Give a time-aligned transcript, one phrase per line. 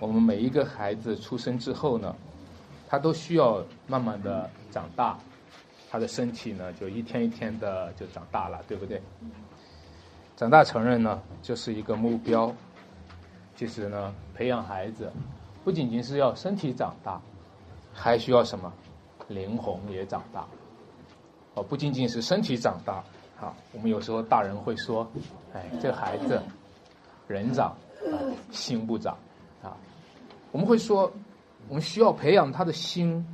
[0.00, 2.14] 我们每一个孩子出生之后呢，
[2.88, 5.18] 他都需要慢慢的长大，
[5.90, 9.02] 他的身体呢就一天一天的就长大了，对不对？
[10.36, 12.54] 长大成人呢就是一个目标。
[13.56, 15.12] 其实呢，培养孩子
[15.64, 17.20] 不仅仅是要身体长大，
[17.92, 18.72] 还需要什么？
[19.26, 20.46] 灵魂也长大。
[21.54, 23.02] 哦，不仅仅是身体长大，
[23.40, 25.04] 啊，我们有时候大人会说，
[25.52, 26.40] 哎，这孩子
[27.26, 27.76] 人长，
[28.52, 29.18] 心不长。
[30.50, 31.12] 我们会说，
[31.68, 33.24] 我们需要培养他的心，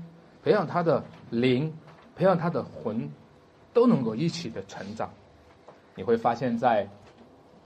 [0.43, 1.73] 培养他的灵，
[2.17, 3.09] 培养他的魂，
[3.73, 5.11] 都能够一起的成长。
[5.95, 6.89] 你会发现在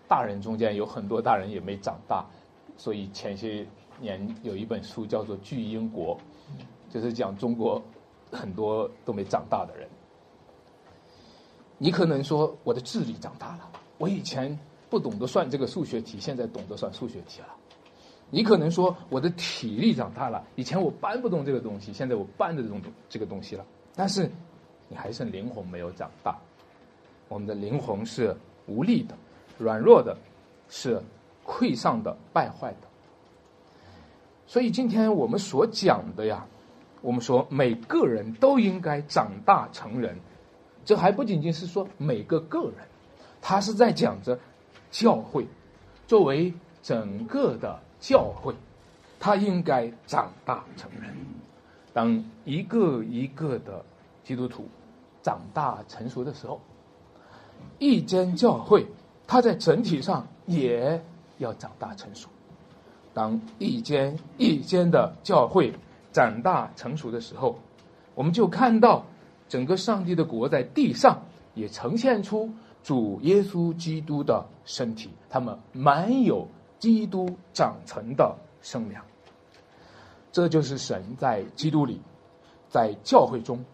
[0.07, 2.27] 大人中间有很多大人也没长大，
[2.77, 3.67] 所以前些
[3.99, 6.17] 年有一本书叫做《巨婴国》，
[6.93, 7.83] 就是讲中国
[8.31, 9.89] 很多都没长大的人。
[11.79, 14.59] 你可能说我的智力长大了，我以前
[14.91, 17.58] 不懂得算这个数学题，现在懂得算数学题了。
[18.31, 23.65] 你可能说我的体力长大了，以前我搬不动这个东西，现在我搬得动这个东西了。
[23.95, 24.31] 但是，
[24.89, 26.37] 你还是灵魂没有长大。
[27.29, 29.15] 我们的灵魂是无力的、
[29.57, 30.15] 软弱的，
[30.69, 31.03] 是
[31.45, 32.89] 溃丧的、败坏的。
[34.47, 36.47] 所以今天我们所讲的呀，
[37.01, 40.19] 我们说每个人都应该长大成人，
[40.85, 42.75] 这还不仅仅是说每个个人，
[43.41, 44.39] 他是在讲着
[44.91, 45.47] 教会
[46.07, 47.81] 作为整个的。
[48.01, 48.55] 教会，
[49.19, 51.15] 他应该长大成人。
[51.93, 53.85] 当一个一个的
[54.23, 54.69] 基督徒
[55.23, 56.61] 长大成熟的时候，
[57.79, 58.87] 一间教会，
[59.27, 61.03] 它在整体上也
[61.39, 62.29] 要长大成熟。
[63.13, 65.73] 当一间一间的教会
[66.13, 67.59] 长大成熟的时候，
[68.15, 69.05] 我们就看到
[69.49, 71.21] 整个上帝的国在地上
[71.55, 72.49] 也呈现出
[72.85, 76.47] 主耶稣基督的身体，他们满有。
[76.79, 79.05] 基督长成的生粮，
[80.31, 82.01] 这就是神在基督里，
[82.69, 83.65] 在教会中，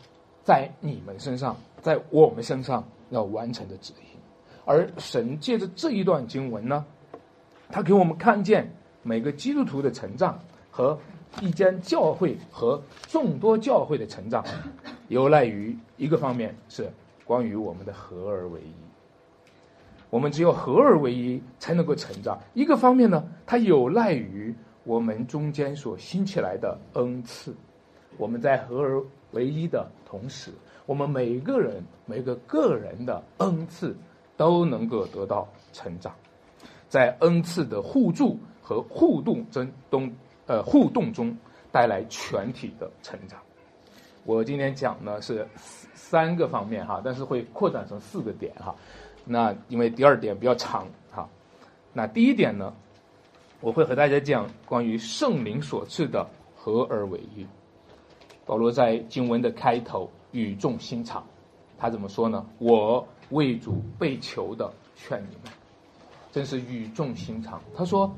[0.42, 4.16] 在你们身上，在我们身上要完成的旨意。
[4.64, 6.84] 而神借着这一段经文呢，
[7.68, 10.38] 他给我们看见每个基督徒的成长
[10.70, 10.98] 和
[11.42, 14.42] 一间教会和众多教会的成长，
[15.08, 16.90] 由来于一个方面是
[17.26, 18.72] 关于我们的合而为一。
[20.14, 22.38] 我们只有合而为一，才能够成长。
[22.52, 24.54] 一个方面呢，它有赖于
[24.84, 27.52] 我们中间所兴起来的恩赐。
[28.16, 29.02] 我们在合而
[29.32, 30.52] 为一的同时，
[30.86, 33.96] 我们每个人每个个人的恩赐
[34.36, 36.14] 都能够得到成长，
[36.88, 40.14] 在恩赐的互助和互动中，东
[40.46, 41.36] 呃互动中
[41.72, 43.40] 带来全体的成长。
[44.22, 45.44] 我今天讲呢是
[45.92, 48.72] 三个方面哈，但是会扩展成四个点哈。
[49.24, 51.28] 那因为第二点比较长哈，
[51.92, 52.72] 那第一点呢，
[53.60, 57.46] 我会和大家讲关于圣灵所赐的合而为一。
[58.46, 61.24] 保罗在经文的开头语重心长，
[61.78, 62.44] 他怎么说呢？
[62.58, 65.52] 我为主被囚的劝你们，
[66.30, 67.62] 真是语重心长。
[67.74, 68.14] 他说，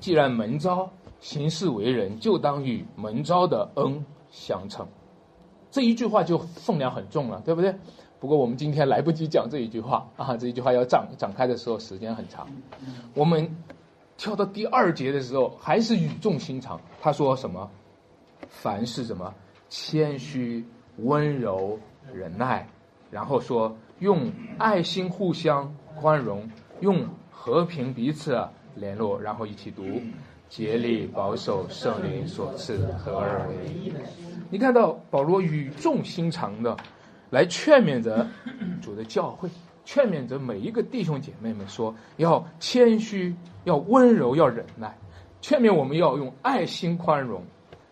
[0.00, 0.88] 既然门招
[1.20, 4.86] 行事为人，就当与门招的恩相称。
[5.70, 7.74] 这一句话就分量很重了，对不对？
[8.18, 12.46] 不过我们今天来不及讲这一句话 啊，这一句话要展展开的时候时间很长。
[13.14, 13.56] 我们
[14.16, 16.80] 跳到第二节的时候，还是语重心长。
[17.00, 17.70] 他说什么？
[18.48, 19.34] 凡是什么
[19.68, 20.64] 谦虚、
[20.98, 21.78] 温柔、
[22.14, 22.66] 忍耐，
[23.10, 26.48] 然后说用爱心互相宽容，
[26.80, 28.42] 用和平彼此
[28.76, 29.84] 联络，然后一起读，
[30.48, 33.92] 竭力保守圣灵所赐合而为一。
[34.48, 36.74] 你看到保罗语重心长的。
[37.30, 38.26] 来劝勉着
[38.80, 39.48] 主的教会，
[39.84, 44.96] 劝勉着每一个弟兄姐妹们说：要谦虚，要温柔，要忍耐。
[45.40, 47.42] 劝勉我们要用爱心宽容，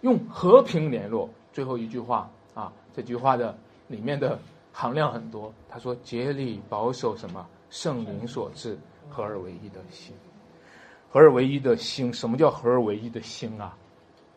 [0.00, 1.28] 用和平联络。
[1.52, 3.56] 最后一句话啊，这句话的
[3.86, 4.38] 里面的
[4.72, 5.52] 含量很多。
[5.68, 7.46] 他说：竭力保守什么？
[7.70, 8.78] 圣灵所赐
[9.08, 10.14] 合而为一的心。
[11.10, 13.76] 合而为一的心，什么叫合而为一的心啊？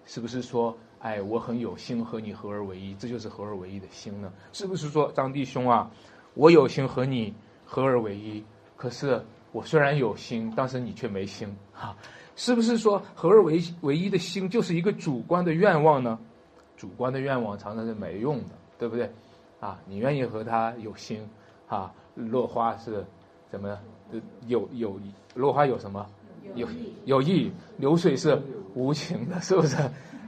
[0.05, 0.75] 是不是说？
[0.99, 4.31] 哎，我很有心和你合而为一，这就是合而为一的心呢？
[4.51, 5.89] 是不是说张弟兄啊，
[6.33, 7.33] 我有心和你
[7.65, 8.43] 合而为一，
[8.75, 11.95] 可是我虽然有心，但是你却没心，哈？
[12.35, 16.19] 是不是说合而为唯一的心就是一个主观的愿望呢？
[16.75, 19.11] 主观的愿望常常是没用的，对不对？
[19.59, 21.27] 啊，你愿意和他有心，
[21.67, 23.05] 啊，落花是
[23.49, 23.77] 怎么
[24.45, 24.99] 有有
[25.33, 26.05] 落花有什么
[26.55, 26.67] 有
[27.05, 28.39] 有意，流水是
[28.75, 29.77] 无情的，是不是？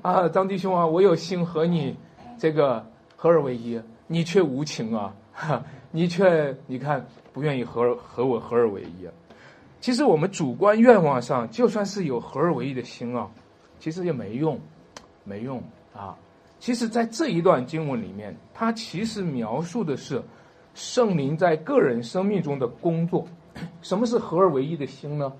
[0.01, 1.95] 啊，张弟兄啊，我有心和你
[2.37, 2.85] 这个
[3.15, 5.13] 合而为一，你却无情啊！
[5.91, 9.07] 你却你看不愿意和和我合而为一。
[9.81, 13.29] 其实我们主观愿望上，就算是有合而为一的心啊，
[13.79, 14.59] 其实也没用，
[15.23, 15.61] 没用
[15.95, 16.15] 啊。
[16.59, 20.21] 其实，在这一段经文里面，它其实描述的是
[20.73, 23.25] 圣灵在个人生命中的工作。
[23.81, 25.31] 什么是合而为一的心呢？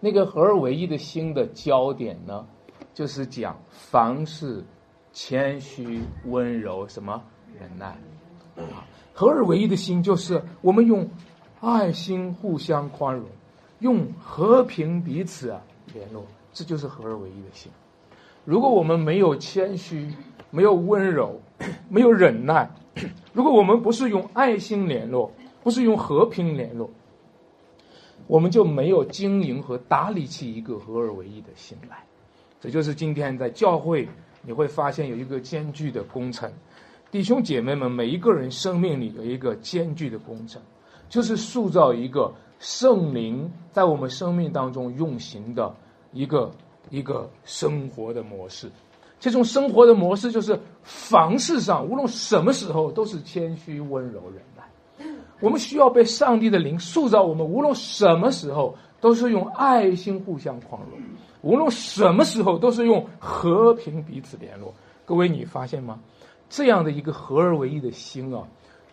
[0.00, 2.46] 那个合而为一的心的焦点呢，
[2.94, 4.64] 就是讲凡事
[5.12, 7.22] 谦虚、温柔、什么
[7.60, 7.86] 忍耐
[8.56, 8.86] 啊。
[9.12, 11.08] 合而为一的心就是我们用
[11.60, 13.26] 爱心互相宽容，
[13.80, 15.54] 用和平彼此
[15.92, 17.70] 联络，这就是合而为一的心。
[18.44, 20.08] 如果我们没有谦虚，
[20.50, 21.40] 没有温柔，
[21.88, 22.70] 没有忍耐，
[23.32, 25.32] 如果我们不是用爱心联络，
[25.62, 26.90] 不是用和平联络，
[28.26, 32.04] 我们就没有经营和打理起一个合而为一的心来。
[32.64, 34.08] 这就是今天在教会
[34.40, 36.50] 你会发现有一个艰巨的工程，
[37.10, 40.62] 弟兄姐妹们每一个人生命里有一个艰巨的工程，
[41.10, 45.76] 就是塑造一个圣灵在我们生命当中运行的
[46.10, 46.50] 一个
[46.88, 48.70] 一个生活的模式。
[49.20, 55.06] 这种生活的模式就是凡事上无论什么时候都是谦虚、温柔、忍耐。
[55.40, 60.98] 我们需要被上帝的灵塑造，我们无论什么时候都是用爱心互相宽容，
[61.44, 64.72] 无论什么时候都是用和平彼此联络。
[65.04, 66.00] 各位，你发现吗？
[66.48, 68.42] 这样的一个合而为一的心啊，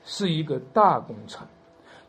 [0.03, 1.45] 是一个大工程；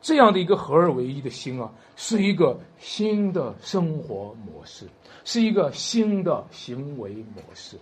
[0.00, 4.84] 这样的一个合而为一的心啊，是一个新的生活模式，
[5.24, 7.78] 是一个新的行为模式。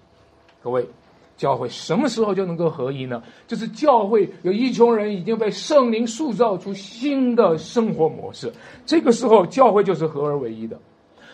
[0.62, 0.86] 各位。
[1.36, 3.22] 教会什么时候就能够合一呢？
[3.46, 8.52] 就是教会有一群人已经被圣灵塑造出新的生活模式，
[8.84, 10.78] 这个时候教会就是合而为一的。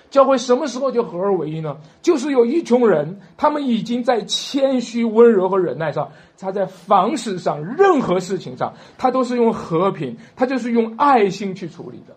[0.08, 1.76] 教会什么时候就合而为一呢？
[2.00, 12.14] 就是有一群人，他们已经在谦虚、温柔和忍耐上，他在凡事上、任何事情上，他都是用和平，他就是用爱心去处理的。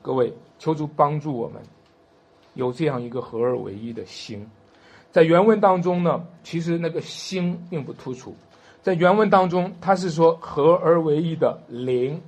[0.00, 1.60] 各位，求主帮助我们，
[2.54, 4.48] 有这样一个合而为一的心。
[5.12, 8.34] 在原文当中呢，其实那个心并不突出。
[8.82, 12.20] 在原文当中，他是说合而为一的灵，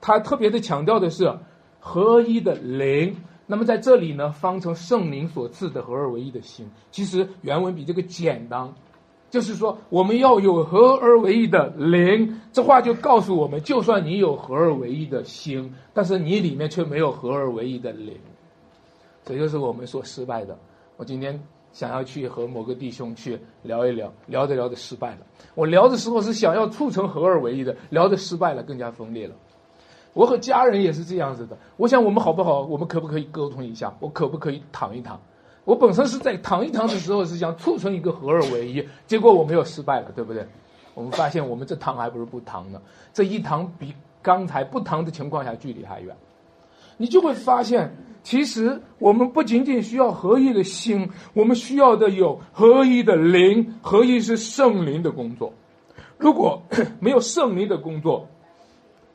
[0.00, 1.32] 他特别的强调的是
[1.80, 3.16] 合一的灵。
[3.46, 6.68] 那么在这里呢，方成圣灵所赐的合而为一的心。
[6.90, 8.72] 其实原文比这个简单，
[9.30, 12.40] 就是说我们要有合而为一的灵。
[12.52, 18.18] 这话就告诉我们，就算你有合而为一的心，但是你里面却没有合而为一的灵，
[19.24, 20.58] 这就是我们所失败的。
[20.96, 21.40] 我今天。
[21.72, 25.18] 想要去和某个弟兄去聊一聊，聊着聊着失败了。
[25.54, 29.34] 我聊的时候是想要促成合二为一的，聊着失败了，更加分裂了。
[30.16, 31.54] 我和家人也是这样子的。
[31.76, 32.62] 我想我们好不好？
[32.62, 33.94] 我们可不可以沟通一下？
[34.00, 35.20] 我可不可以躺一躺？
[35.64, 40.46] 我本身是在躺一躺的时候是想促成一个合二为一，结果我没有失败了，对不对？
[40.94, 42.80] 我们发现我们这躺还不如不躺呢。
[43.12, 43.92] 这一躺比
[44.22, 46.16] 刚才不躺的情况下距离还远，
[46.96, 47.94] 你就会发现。
[48.22, 53.74] 其实我们不仅仅需要合一的心，我们需要的有合一的灵。
[53.80, 55.52] 合一是圣灵的工作。
[56.18, 56.60] 如果
[56.98, 58.26] 没有圣灵的工作，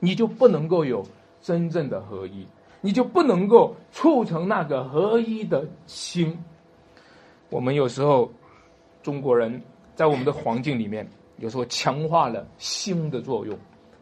[0.01, 1.05] 你就不能够有
[1.41, 2.45] 真正的合一，
[2.81, 6.37] 你就不能够促成那个合一的心。
[7.49, 8.29] 我们有时候
[9.01, 9.61] 中国人
[9.95, 11.07] 在我们的环境里面，
[11.37, 13.57] 有时候强化了心的作用，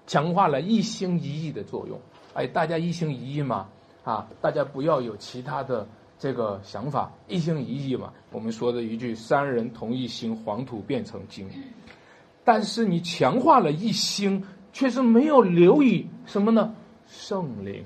[0.07, 2.00] 强化了一心一意的作用。
[2.34, 3.68] 哎，大家一心一意嘛。
[4.06, 5.88] 啊，大家不要有其他的
[6.18, 8.12] 这个想法，一心一意嘛。
[8.31, 11.47] 我们说的一句“三人同一心，黄土变成金”。
[12.44, 16.73] 但是你强化了一心，却是没有留意什么呢？
[17.07, 17.83] 圣灵，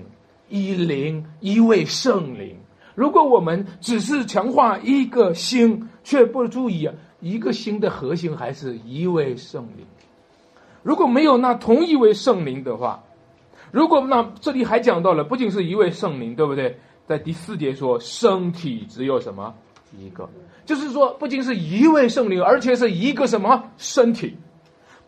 [0.50, 2.56] 一灵，一位圣灵。
[2.96, 9.86] 如果我们只是强化一个心，却不注意一个心的核心还是一位圣灵。
[10.84, 13.02] 如果没有那同一位圣灵的话，
[13.72, 16.78] 如果那这里还讲到了，不仅是一位圣灵，对不对？
[17.08, 19.54] 在第四节说，身体只有什么
[19.98, 20.30] 一个，
[20.66, 24.38] 就是说，不仅是一位圣灵，而且是一个什么身体？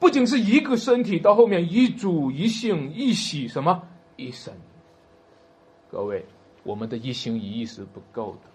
[0.06, 3.82] 不仅是一个身体，到后面一主一性一喜什么
[4.18, 4.54] 一生。
[5.90, 6.24] 各位，
[6.62, 8.50] 我们的一心一意是不够的，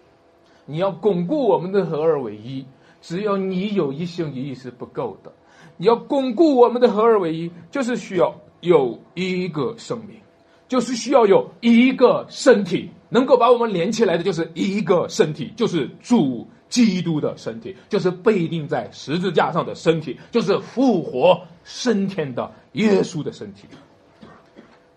[0.64, 2.64] 你要巩固我们的合二为一，
[3.00, 5.32] 只有你有一心一意是不够的。
[5.76, 8.32] 你要巩固我们的合二为一，就是需要。
[8.60, 10.16] 有一个生命，
[10.68, 23.66] 就是需要有一个身体，能够把我们连起来的，就是一个身体，就是主基督的身体，就是被钉在十字架上的身体，就是复活升天的耶稣的身体。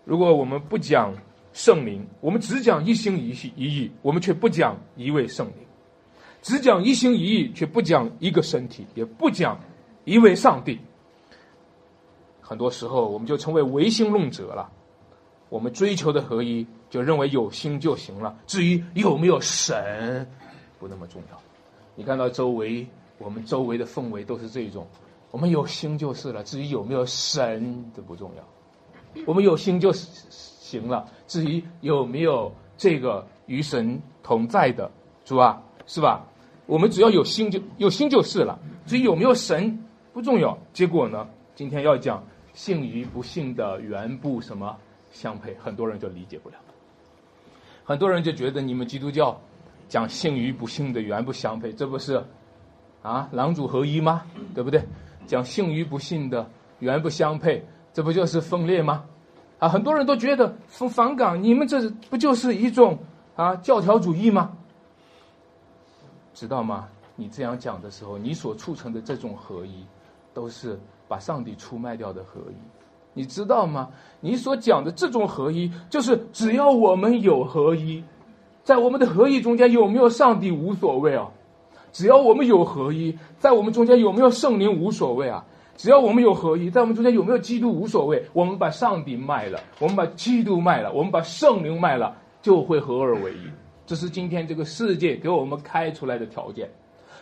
[0.04, 1.14] 如果我们不讲
[1.52, 5.66] 圣灵，我们只讲一心一意一意，我们却不讲一位圣灵；
[6.40, 9.58] 只讲一心一意，却不讲一个身体，也不讲
[10.04, 10.78] 一位上帝。
[12.40, 14.70] 很多时候，我们就成为唯心论者了。
[15.48, 18.36] 我们追求的合一，就认为有心就行了。
[18.46, 20.28] 至于有没有神，
[20.78, 21.40] 不那么重要。
[21.94, 22.86] 你看到周围，
[23.18, 24.86] 我们周围的氛围都是这种，
[25.30, 34.90] 我们有心就是了，至于有没有神这不重要，我们有心就行了，至于有没有这个与神同在的
[35.24, 36.26] 主啊，是吧？
[36.66, 39.78] 我们只要有心就有心就是了，至于有没有神
[40.12, 40.56] 不重要。
[40.72, 42.24] 结果呢，今天要讲
[42.54, 44.76] 信与不信的原不什么
[45.12, 46.56] 相配，很多人就理解不了。
[47.84, 49.38] 很多人就觉得你们基督教
[49.88, 52.22] 讲幸与不幸的原不相配，这不是
[53.02, 54.22] 啊狼主合一吗？
[54.54, 54.82] 对不对？
[55.26, 56.48] 讲幸与不幸的
[56.80, 59.04] 原不相配，这不就是分裂吗？
[59.58, 62.98] 啊，很多人都觉得反反感，你们这不就是一种
[63.36, 64.52] 啊教条主义吗？
[66.34, 66.88] 知道吗？
[67.16, 69.86] 你这样讲的时候，你所促成的这种合一，
[70.32, 72.54] 都是把上帝出卖掉的合一。
[73.12, 73.88] 你知道吗？
[74.20, 78.02] 你所讲的这种合一，就是只要我们有合一，
[78.64, 81.28] 在我们的合一中间有没有上帝无所谓啊？
[81.92, 85.44] 只要我们有合一，在我们中间有没有圣灵无所谓啊？
[85.76, 88.24] 只要我们有合一，在我们中间有没有基督无所谓。
[88.32, 93.50] 我们把上帝卖了，我们把基督卖了，我们把圣灵卖了，就会合二为一。
[93.86, 96.68] 这是今天这个世界给我们开出来的条件。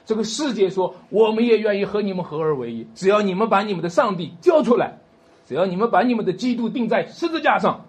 [0.04, 4.98] 这个世界说，我们也愿意和你们合二为一，只要你们把你们的上帝交出来。
[5.44, 7.84] 只要你们把你们的基督钉在十字架上，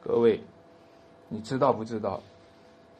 [0.00, 0.40] 各位，
[1.34, 2.22] 你知道不知道？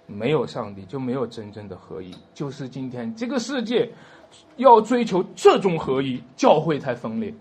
[0.06, 2.12] 没有上帝就没有真正的合一。
[2.34, 3.88] 就是今天这个世界
[4.56, 7.32] 要追求这种合一，教会才分裂。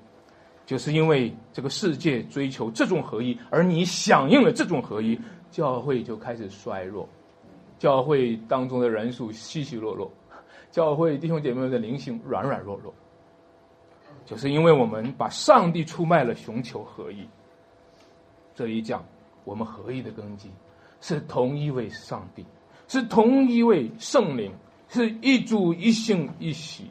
[0.65, 5.19] 就是因为这个世界追求这种合一，而你响应了这种合一，
[5.49, 7.09] 教会就开始衰弱，
[7.79, 10.09] 教会当中的人数稀稀落落，
[10.71, 12.93] 教会弟兄姐妹们的灵性软软弱弱。
[14.25, 17.27] 就是因为我们把上帝出卖了，寻求合一。
[18.55, 19.03] 这一讲，
[19.43, 20.49] 我们合一的根基
[21.03, 22.45] 是同一位上帝，
[22.87, 24.49] 是同一位圣灵，
[24.87, 26.85] 是一主一性一喜。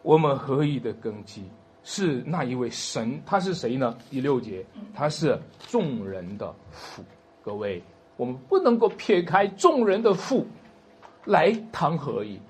[0.00, 1.42] 我们合一的根基
[1.82, 3.94] 是那一位神，他是谁呢？
[4.08, 7.04] 第六节，他是众人的父。
[7.42, 7.82] 各位，
[8.16, 10.46] 我们不能够撇开众人的父
[11.26, 12.40] 来谈合一，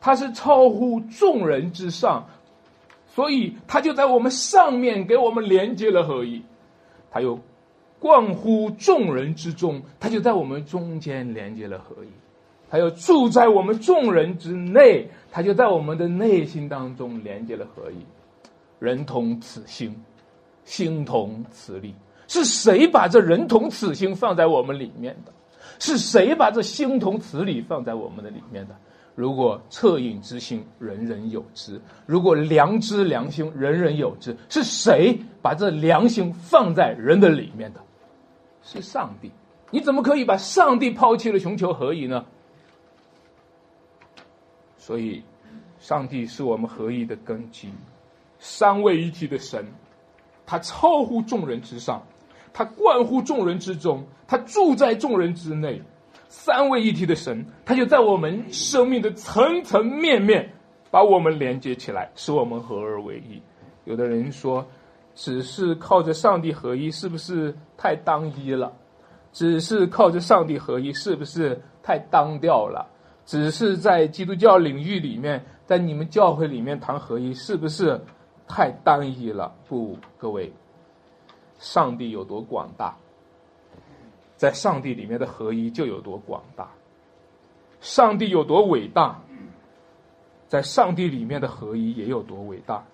[0.00, 2.26] 他是超乎众人之上。
[3.06, 6.42] 所以，他就在我们上面给我们连接了合一，
[7.10, 7.38] 他又
[7.98, 12.08] 贯乎众人之中，他就在我们中间连接了合一，
[12.70, 17.96] 他又住在我们众人之内，他就在我们的内心当中连接了合一。
[18.78, 19.94] 人同此心，
[20.64, 21.94] 心同此理。
[22.28, 25.32] 是谁把这人同此心放在我们里面的？
[25.78, 28.74] 是谁把这心同此理放在我们的里面的？
[29.14, 34.36] 如果恻隐之心，人人有之；如果良知良心，人人有之。
[34.50, 37.80] 是谁把这良心放在人的里面的？
[38.66, 39.30] 是上帝。
[39.70, 42.26] 你怎么可以把上帝抛弃了，寻求合一呢？
[44.76, 45.22] 所以，
[45.78, 47.70] 上帝是我们合一的根基。
[48.38, 49.66] 三位一体的神，
[50.44, 52.02] 他超乎众人之上，
[52.52, 55.80] 他贯乎众人之中，他住在众人之内。
[56.28, 60.52] 三位一体的神，他就在我们生命的层层面面，
[60.90, 63.40] 把我们连接起来，使我们合二为一。
[63.84, 64.66] 有的人说，
[65.16, 68.72] 只是靠着上帝合一，是不是太单一了？
[69.32, 72.86] 只是靠着上帝合一，是不是太单调了？
[73.24, 78.00] 只是在基督教领域里面，在你们教会里面谈合一，是不是
[78.46, 79.52] 太单一了？
[79.66, 80.52] 不，各位，
[81.58, 82.96] 上帝有多广大？
[84.36, 86.68] 在上帝里面的合一就有多广大，
[87.80, 89.18] 上帝有多伟大，
[90.46, 92.84] 在上帝里面的合一也有多伟大，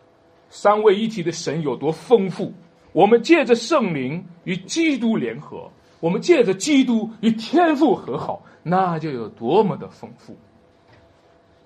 [0.55, 2.53] 三位一体的神有多丰富。
[2.93, 10.37] 我们借着圣灵与基督联合，我们借着基督与天父和好，那就有多么的丰富。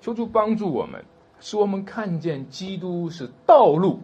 [0.01, 1.05] 求主帮助我们，
[1.41, 3.99] 使我们看见基督是道路，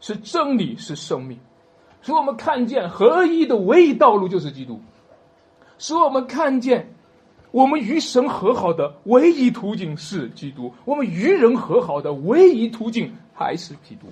[0.00, 1.38] 是真理，是生命。
[2.02, 4.80] 使我们看见合一的唯一道路就是基督，
[5.78, 6.93] 使我们看见
[7.54, 14.08] 我们与神和好的唯一途径是基督，我们与人和好的唯一途径还是基督。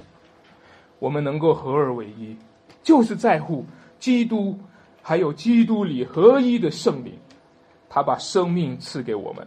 [1.01, 2.37] 我们能够合二为一，
[2.85, 3.67] 就是在乎
[3.99, 4.57] 基督，
[5.03, 7.13] 还有基督里合一的圣灵，
[7.89, 9.45] 他把生命赐给我们，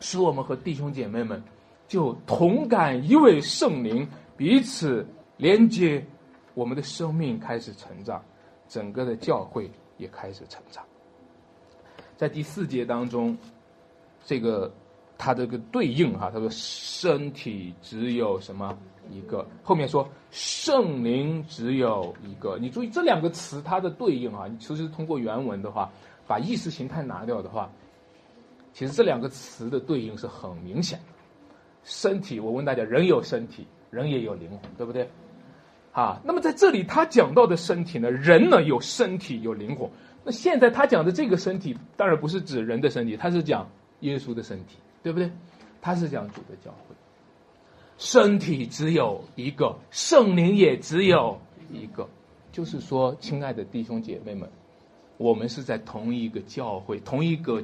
[0.00, 1.42] 使我们和弟兄姐妹们
[1.86, 5.06] 就同感一位圣灵，彼此
[5.36, 6.02] 连接。
[6.54, 8.24] 我们的生命开始成长，
[8.66, 10.82] 整个的教会也开始成长。
[12.16, 13.36] 在第四节当中，
[14.24, 14.72] 这个
[15.18, 18.76] 它这个对应哈，他说身体只有什么
[19.10, 22.56] 一个，后面说圣灵只有一个。
[22.58, 25.90] 你注意这两个词它的对应啊，你其实通过原文的话，
[26.26, 27.70] 把意识形态拿掉的话，
[28.72, 31.04] 其实这两个词的对应是很明显的。
[31.84, 35.08] 身体，我问大家，人有身体，人也有灵魂，对不对？
[35.92, 39.88] 啊，那么在这里他讲到的身体呢，人呢有身体有灵魂。
[40.24, 45.30] 那现在他讲的这个身体，当然不是指人的身体，他是讲耶稣的身体，对不对？
[45.82, 46.94] 他是讲主的教会。
[47.98, 51.38] 身体只有一个，圣灵也只有
[51.70, 52.08] 一个。
[52.50, 54.48] 就是说，亲爱的弟兄姐妹们，
[55.16, 57.62] 我们是在同一个教会、同一个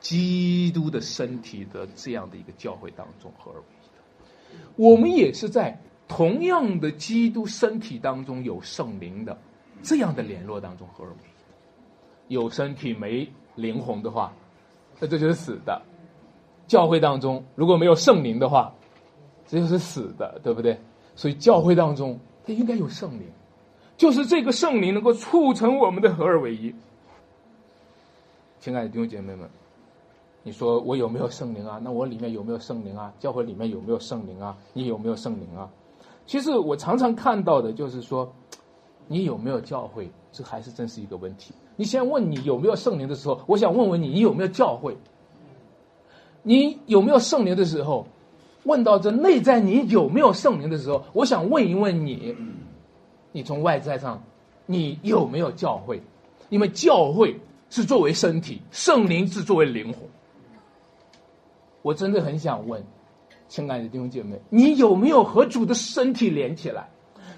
[0.00, 4.62] 基督的身体的这样的一个教会当中合而为一的。
[4.76, 9.38] 我们也是在同样的基督身体当中有圣灵的
[9.82, 11.33] 这样的联络当中合而为一。
[12.28, 14.32] 有身体没灵魂的话，
[14.98, 15.80] 那这就是死的。
[16.66, 18.72] 教会当中如果没有圣灵的话，
[19.46, 20.80] 这就是死的，对不对？
[21.14, 23.28] 所以教会当中它应该有圣灵，
[23.96, 26.74] 就是这个圣灵能够促成我们的合二为一。
[28.58, 29.48] 亲爱的弟兄姐妹们，
[30.42, 31.78] 你说我有没有圣灵啊？
[31.82, 33.12] 那我里面有没有圣灵啊？
[33.18, 34.56] 教会里面有没有圣灵啊？
[34.72, 35.68] 你有没有圣灵啊？
[36.24, 38.32] 其实我常常看到的就是说，
[39.06, 40.10] 你有没有教会？
[40.32, 41.52] 这还是真是一个问题。
[41.76, 44.96] 你先问你有没有圣灵的时候，我想问问你，你有没有教会？
[46.42, 48.06] 你有没有圣灵的时候？
[48.64, 52.34] 问到这内在你有没有圣灵的时候，我想问一问你：
[53.32, 54.22] 你从外在上，
[54.64, 56.00] 你有没有教会？
[56.48, 57.38] 因为教会
[57.68, 60.00] 是作为身体，圣灵是作为灵魂。
[61.82, 62.82] 我真的很想问，
[63.48, 66.88] 亲爱的弟兄姐妹，你有没有和主的身体连起来？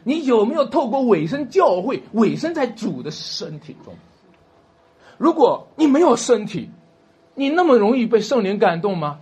[0.04, 3.92] 你有没有透过委身教会，委身在主的身体中？
[5.18, 6.70] 如果你没有身体，
[7.34, 9.20] 你那么容易被圣灵感动吗？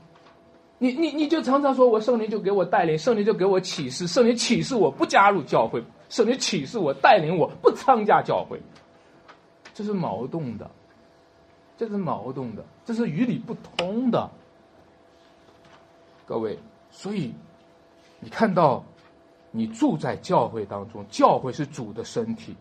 [0.79, 8.61] 你你你就常常说我圣灵就给我带领，圣灵就给我启示，圣灵启示我不加入教会，圣灵启示我带领我不参加教会，
[9.73, 10.69] 这是矛盾的，
[11.79, 14.29] 这是矛盾的，这是与理不通的。
[16.27, 16.59] 各位，
[16.91, 17.33] 所以
[18.19, 18.85] 你看到
[19.53, 22.55] 你住在教会当中，教会是主的身体，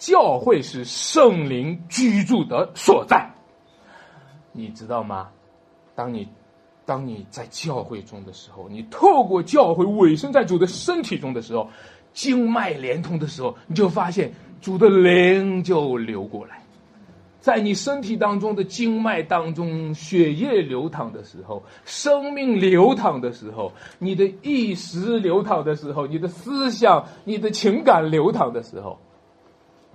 [0.00, 3.30] 教会是圣灵居住的所在，
[4.50, 5.28] 你知道吗？
[5.94, 6.26] 当你。
[6.86, 11.68] 当你在教会中的时候，你透过教会委身在主的身体中的时候，
[12.12, 16.60] 经脉连通的时候，你就发现主的灵就流过来，
[17.38, 28.98] 在你身体当中的经脉当中，血液流淌的时候，生命流淌的时候，你的意识流淌的时候，你的思想、你的情感流淌的时候。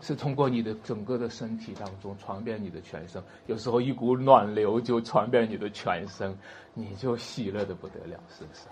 [0.06, 6.38] 是通过你的整个的身体当中传遍你的全身，有时候一股暖流就传遍你的全身，
[6.76, 8.68] 你就喜乐的不得了，是不是？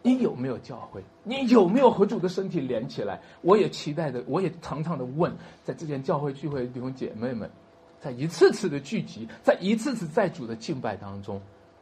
[0.00, 1.04] 你有没有教会？
[1.24, 3.20] 你有没有和主的身体连起来？
[3.42, 5.30] 我也期待的，我也常常的问，
[5.62, 7.50] 在之前教会聚会的弟兄姐妹们，
[8.00, 11.38] 在一次次的聚集，在一次次在主的敬拜当中，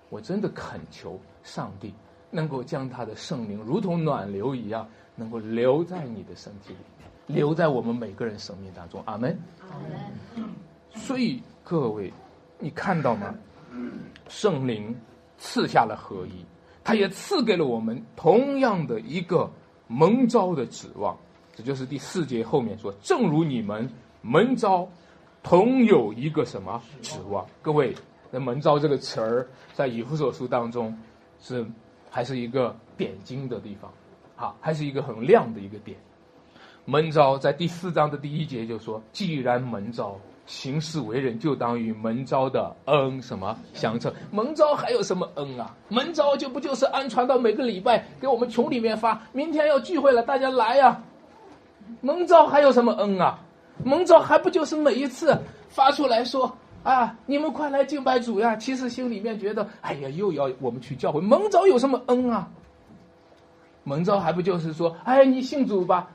[0.08, 1.94] 我真的恳求上帝
[2.28, 7.01] 能够将他的圣灵如同暖流一样，能够留在你的身体里。
[7.26, 9.38] 留在我们每个人生命当中，阿门。
[10.94, 12.12] 所以各位，
[12.58, 13.34] 你看到吗？
[14.28, 14.94] 圣灵
[15.38, 16.44] 赐下了合一，
[16.84, 19.50] 他也赐给了我们同样的一个
[19.86, 21.16] 蒙召的指望。
[21.54, 23.88] 这就是第四节后面说：“正如你们
[24.20, 24.88] 蒙召，
[25.42, 27.94] 同有一个什么指望？”各位，
[28.30, 30.96] 那“蒙召”这个词儿在以弗所书当中
[31.40, 31.66] 是
[32.10, 33.92] 还是一个点睛的地方，
[34.36, 35.98] 啊，还是一个很亮的一个点。
[36.84, 44.12] 门招在第四章的第一节就说：“既然门招行事为人，就当与门招的恩什么相称。
[44.32, 45.72] 门招还有什么恩啊？
[45.88, 51.00] 门招就不就是安传到每个礼拜给我们群里面发，明天要聚会了，大家来呀。
[52.00, 53.38] 门招还有什么恩啊？
[53.84, 58.56] 门招还不就是每一次发出来说啊，你们快来敬拜主呀！
[58.56, 61.20] 其实心里面觉得，哎呀，又要我们去教会。
[61.20, 62.48] 门招有什么恩啊？
[63.84, 66.10] 门招还不就是说，哎，你信主吧。”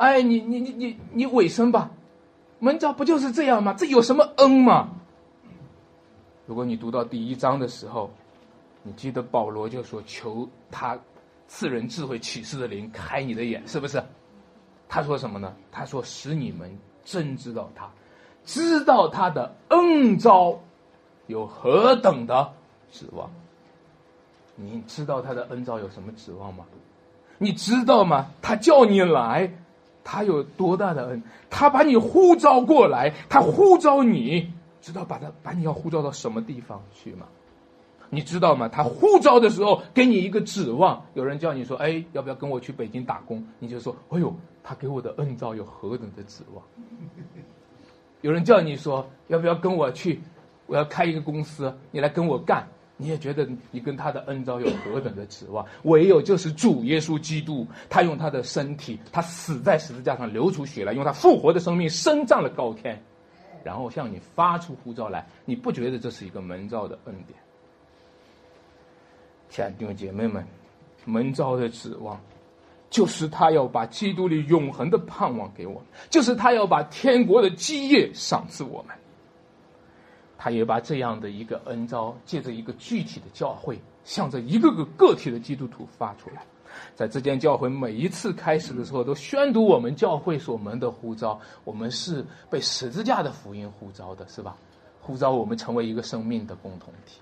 [0.00, 1.90] 哎，你你你你你尾声吧，
[2.58, 3.74] 门招不就是这样吗？
[3.76, 4.88] 这有什么恩吗？
[6.46, 8.10] 如果你读到第一章的时候，
[8.82, 10.98] 你记得保罗就说：“求他
[11.48, 14.02] 赐人智慧启示的灵开你的眼，是不是？”
[14.88, 15.54] 他说什么呢？
[15.70, 17.86] 他说：“使你们真知道他，
[18.42, 20.58] 知道他的恩招
[21.26, 22.50] 有何等的
[22.90, 23.30] 指望。
[24.56, 26.64] 你知道他的恩招有什么指望吗？
[27.36, 28.28] 你知道吗？
[28.40, 29.52] 他叫你来。”
[30.12, 31.22] 他有多大的恩？
[31.48, 37.28] 他把你呼召过来，他呼召你，知道把他把你要呼召到什么地方去吗？
[38.08, 38.66] 你知道吗？
[38.66, 41.00] 他呼召的时候给你一个指望。
[41.14, 46.64] 有人叫你说：“哎，要不要跟我去北京打工？”你就说：“哎呦，他给我的恩召有何等的指望？”
[48.22, 50.20] 有人叫你说：“要不要跟我去
[50.66, 52.66] 我要开一个公司，你来跟我干，
[53.00, 55.64] 你也觉得你跟他的恩招有何等的指望？
[55.84, 63.02] 唯有就是主耶稣基督，他用他的身体，他死在十字架上流出血来，用他复活的生命升上了高天，
[63.64, 67.38] 然后向你发出呼召来，你不觉得这是一个门召的恩典？
[69.48, 70.46] 亲爱弟兄姐妹们，
[71.04, 72.20] 门召的指望。
[72.90, 78.96] 就是他要把基督里永恒的盼望给我们，就是他要把天国的基业赏赐我们。
[80.42, 86.42] 他也把这样的一个恩召，借着一个具体的教会，向着一个个个体的基督徒发出来。
[86.94, 91.38] 在这间教会每一次开始的时候，都宣读我们教会所门的呼召。
[91.62, 94.56] 我们是被十字架的福音呼召的，是吧？
[95.02, 97.20] 呼召我们成为一个生命的共同体。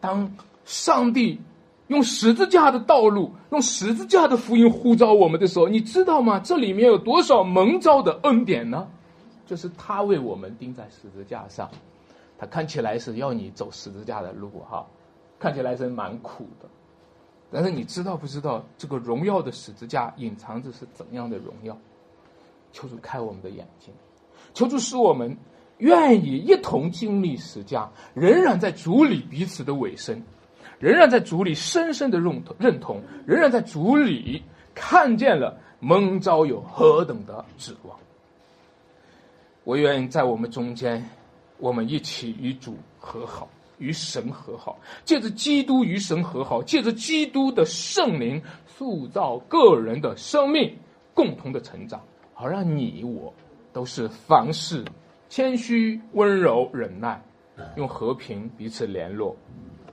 [0.00, 0.28] 当
[0.64, 1.40] 上帝。
[1.88, 6.38] 用十字架的道路，用十字架的福音呼召我们的时候，你知道吗？
[6.38, 8.86] 这里面有多少蒙召的恩典呢？
[9.48, 11.68] 就是他为我们钉在十字架上，
[12.38, 14.86] 他看起来是要你走十字架的路哈，
[15.40, 16.68] 看起来是蛮苦的，
[17.50, 21.76] 但是你知道不知道这个荣耀的十字架隐藏着是怎样的荣耀？
[22.72, 23.94] 求主开我们的眼睛，
[24.52, 25.34] 求主使我们
[25.78, 30.22] 愿意一同经历十架，仍然在主里彼此的尾声。
[30.80, 34.40] 仍然在主里深深的认同，认同，仍然在主里
[34.76, 37.98] 看见了蒙召有何等的指望。
[39.68, 41.04] 我愿在我们中间，
[41.58, 50.74] 我们一起与主和好，与神和好，借着基督与神和好，借着基督的圣灵塑造个人的生命，
[51.12, 52.02] 共同的成长，
[52.32, 53.30] 好让你我
[53.70, 54.82] 都是凡事
[55.28, 57.22] 谦虚、温柔、忍耐，
[57.76, 59.36] 用和平彼此联络。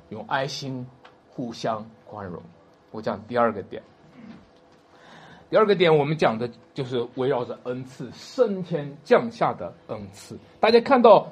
[0.08, 0.88] 用爱心
[1.28, 2.42] 互相宽容。
[2.92, 3.84] 我讲第二个点，
[5.50, 10.38] 第二个点我们讲的就是围绕着恩赐升天降下的恩赐。
[10.60, 11.28] 大家看到，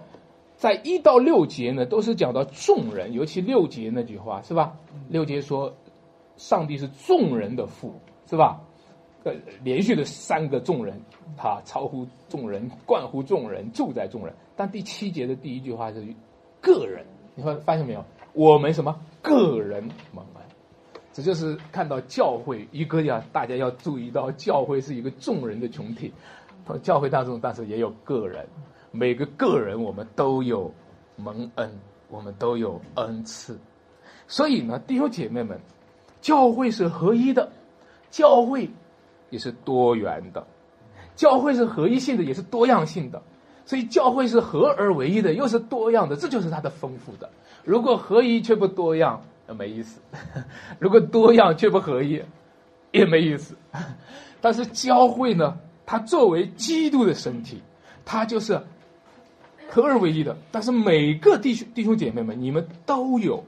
[0.56, 4.73] 在一到六节呢，都是讲到众人，尤其六节那句话是吧？
[5.10, 5.73] 六节说，
[6.38, 7.93] 上帝是众人的父，
[8.30, 8.62] 是吧？
[9.23, 11.02] 呃，连续的三个众人，
[11.38, 14.36] 他超乎众人，冠乎众人，住在众人。
[14.56, 16.06] 但第七节的第一句话是
[16.62, 18.04] 个人，你会发现没有？
[18.34, 20.42] 我们什么个人蒙恩，
[21.13, 26.12] 这就是看到教会一个呀，大家要注意到教会是一个众人的群体，
[26.82, 28.43] 教会当中但是也有个人，
[28.89, 30.73] 每个个人我们都有
[31.15, 31.71] 蒙恩，
[32.10, 33.60] 我们都有恩赐，
[34.28, 35.60] 所以呢，弟兄姐妹们，
[36.19, 37.47] 教会是合一的，
[38.10, 38.67] 教会
[39.30, 40.43] 也是多元的，
[41.15, 43.21] 教会是合一性的，也是多样性的，
[43.67, 47.30] 所以教会是合而为一的，又是多样的，这就是它的丰富的。
[47.63, 49.99] 如果合一却不多样，那没意思；
[50.79, 52.21] 如果多样却不合一，
[52.91, 53.56] 也没意思。
[54.39, 57.62] 但是教会呢，它作为基督的身体，
[58.06, 58.62] 它就是
[59.69, 60.36] 合二为一的。
[60.51, 63.43] 但是每个弟兄弟兄姐妹们，你们都有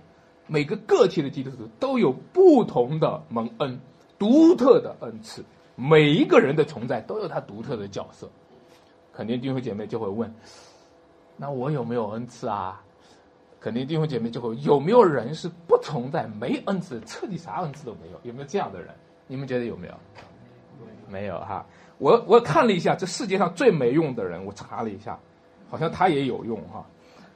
[0.48, 3.80] 每个个体的基督徒都有不同的蒙恩、
[4.20, 5.44] 独特的恩赐。
[5.76, 8.30] 每一个人的存在都有他独特的角色。
[9.14, 10.34] 肯定弟兄姐妹就会问：
[11.38, 12.82] 那我有没有恩赐啊？
[13.66, 18.20] 肯定弟兄姐妹就会有没有人是不存在没恩赐，彻底啥恩赐都没有？
[18.22, 18.94] 有没有这样的人？
[19.26, 19.94] 你们觉得有没有？
[21.10, 21.66] 没有哈。
[21.98, 25.18] 我我看了一下，这世界上最没用的人，我查了一下，
[25.68, 26.86] 好像他也有用哈。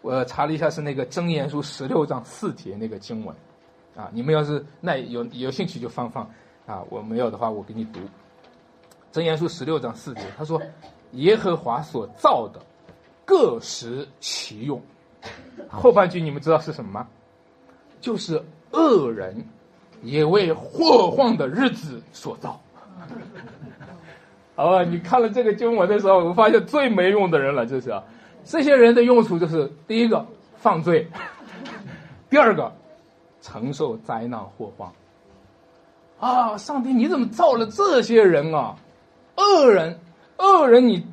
[0.04, 3.36] 我查了一下，是那个《真言书》十六章四节那个经文
[3.96, 4.08] 啊。
[4.14, 6.32] 你们要是那有有兴趣就放放
[6.68, 6.84] 啊。
[6.92, 8.00] 我没有的话，我给你读
[9.12, 10.22] 《真言书》十六章四节。
[10.38, 10.62] 他说
[11.14, 12.62] ：“耶和华所造的，
[13.26, 14.80] 各实其用。”
[15.70, 17.08] 后半句你们知道是什么吗？
[18.02, 19.46] 就是恶人
[20.02, 22.60] 也为祸患的日子所造。
[24.56, 27.94] 好 吧，你看了这个经文的时候，我发现最没用的人了，就是
[28.46, 31.08] 这些人的用处就是第一个犯罪，
[32.30, 32.72] 第二个
[33.42, 34.90] 承受灾难祸患。
[36.20, 38.76] 啊，上帝，你怎么造了这些人啊？
[39.36, 40.00] 恶人，
[40.38, 41.06] 恶人，你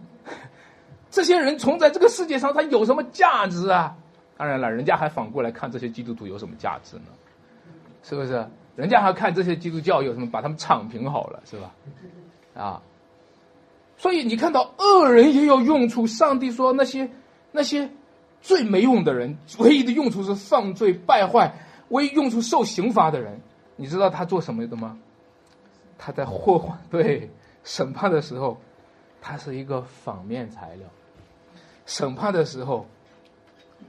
[1.11, 3.97] 这些人存在这个世界上，他有什么价值啊？
[4.37, 7.05] 当然了，人家还反过来看这些基督徒有什么价值呢？
[8.03, 8.47] 是不是？
[8.75, 11.73] 人家还看这些基督教有什么，把他们铲平好了，是吧？
[12.55, 12.83] 啊，
[13.97, 16.07] 所以你看到恶人也有用处。
[16.07, 17.09] 上帝说那些
[17.53, 17.91] 那些
[18.43, 21.55] 最没用的人，唯一的用处是犯罪败坏，
[21.89, 23.41] 唯一用处受刑罚的人，
[23.77, 24.99] 你知道他做什么的吗？
[25.97, 27.31] 他在祸患对
[27.65, 28.61] 审判的时候，
[29.21, 30.89] 它是一个反面材料。
[31.85, 32.87] 审判的时候。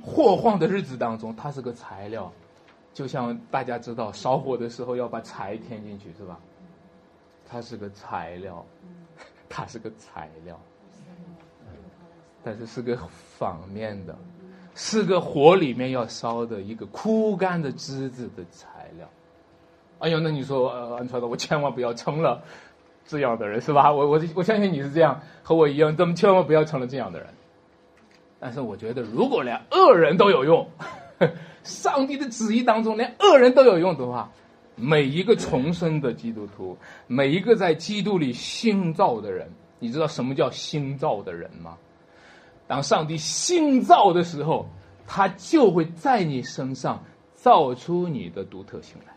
[0.04, 2.32] 祸患的日子当中，它是个材料，
[2.94, 6.38] 就像大家知道烧火的时候要把柴添进去，是吧？
[7.48, 8.66] 它是个材料，
[9.48, 10.60] 它是个材料，
[12.44, 12.98] 但是是个
[13.40, 14.16] 反面的。
[14.76, 19.10] 是个火里面要烧的一个枯干的枝子的材料。
[20.00, 22.44] 哎呦，那你说，呃，安川的，我千万不要成了
[23.08, 23.91] 这样的人，是吧？
[23.91, 27.28] 我我我相信你是这样，和我一样，咱们千万不要成了这样的人。
[28.39, 30.67] 但是我觉得，如果连恶人都有用，
[31.63, 34.30] 上帝的旨意当中连恶人都有用的话，
[34.76, 41.78] 每一个重生的基督徒，每一个在基督里新造的人，你知道什么叫新造的人吗？
[42.67, 44.67] 当上帝新造的时候，
[45.08, 49.13] 他就会在你身上造出你的独特性来。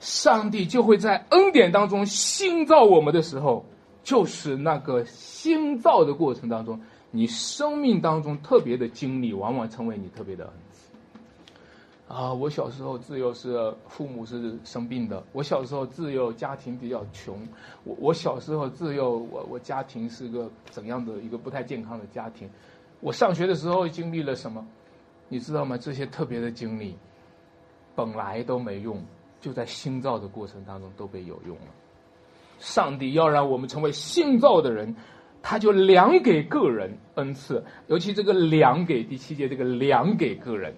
[0.00, 3.64] 上帝就会在恩典当中新造我们的时候，
[4.02, 10.90] 就是那个新造的过程当中，你生命当中特别的经历，往往成为你特别的恩赐。
[12.08, 17.38] 啊，我小时候自幼是父母是生病的，我小时候自幼家庭比较穷，
[17.84, 22.50] 我我小时候自幼我我家庭是个怎样的一个不太健康的家庭，
[23.00, 24.66] 我上学的时候经历了什么，
[25.28, 25.76] 你知道吗？
[25.78, 26.96] 这些特别的经历，
[27.94, 29.00] 本来都没用。
[29.40, 31.66] 就在新造的过程当中都被有用了。
[32.58, 34.94] 上帝要让我们成为新造的人，
[35.42, 40.74] 他就量给个人恩赐，尤其这个量给第七节这个量给个人，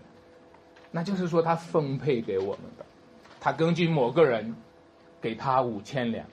[0.93, 2.87] 那就是说他分配给我们的，
[3.41, 4.55] 他根据某个人
[5.21, 6.25] 给他五千两，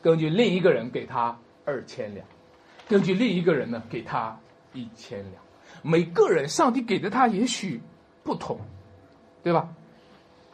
[0.00, 2.24] 根据另一个人给他二千两，
[2.88, 4.38] 根据另一个人呢给他
[4.72, 5.42] 一千两，
[5.82, 7.80] 每个人上帝给的他也许
[8.22, 8.60] 不同，
[9.42, 9.68] 对吧？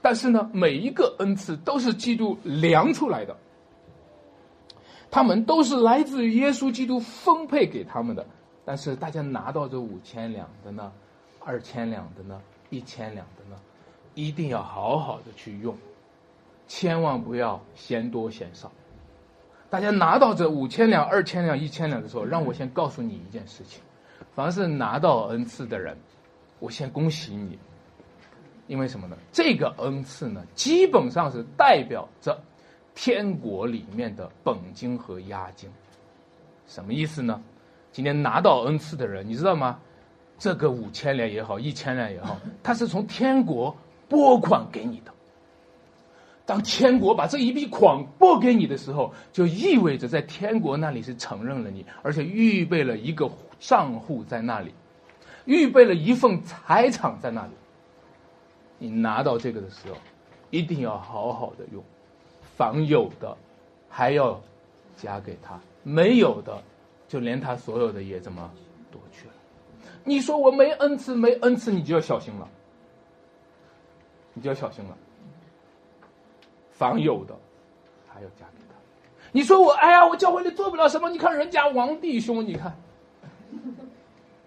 [0.02, 3.36] 但是呢，每一个恩赐都是基督量出来的，
[5.10, 8.26] 他们都是来自于耶稣基督分配给他们的。
[8.64, 10.92] 但是大家拿到这五千两的呢，
[11.40, 13.56] 二千两的呢，一千两的呢，
[14.14, 15.76] 一定要好好的去用，
[16.66, 18.70] 千万不要嫌多嫌少。
[19.68, 23.80] 大家拿到这五千两、二千两、一千两的时候，让我先告诉你一件事情：
[24.34, 25.96] 凡是拿到恩赐的人，
[26.58, 27.58] 我先恭喜你。
[28.70, 29.16] 因为什么呢？
[29.32, 32.40] 这个恩赐呢，基本上是代表着
[32.94, 35.68] 天国里面的本金和押金。
[36.68, 37.42] 什么意思呢？
[37.90, 39.80] 今天拿到恩赐的人，你知道吗？
[40.38, 43.76] 这个五千两也好，一千两也好，他是从天国
[44.08, 45.12] 拨款给你的。
[46.46, 53.28] 当天国把这一笔款拨给你的时候，就意味着在天国那里是承认了你，而且预备了一个
[53.58, 54.72] 账户在那里，
[55.44, 57.50] 预备了一份财产在那里。
[58.82, 59.96] 你拿到这个的时候，
[60.48, 61.84] 一定要好好的用，
[62.56, 63.36] 凡有的
[63.90, 64.40] 还要
[64.96, 66.56] 加给他，没有的
[67.06, 68.50] 就连他所有的也怎么
[68.90, 69.34] 夺去了。
[70.02, 72.48] 你说我没恩赐，没恩赐，你就要小心了，
[74.32, 74.96] 你就要小心了。
[76.72, 77.36] 凡有的
[78.08, 78.74] 还要加给他。
[79.30, 81.10] 你说我哎呀，我教会里做不了什么。
[81.10, 82.74] 你看人家王弟兄，你看，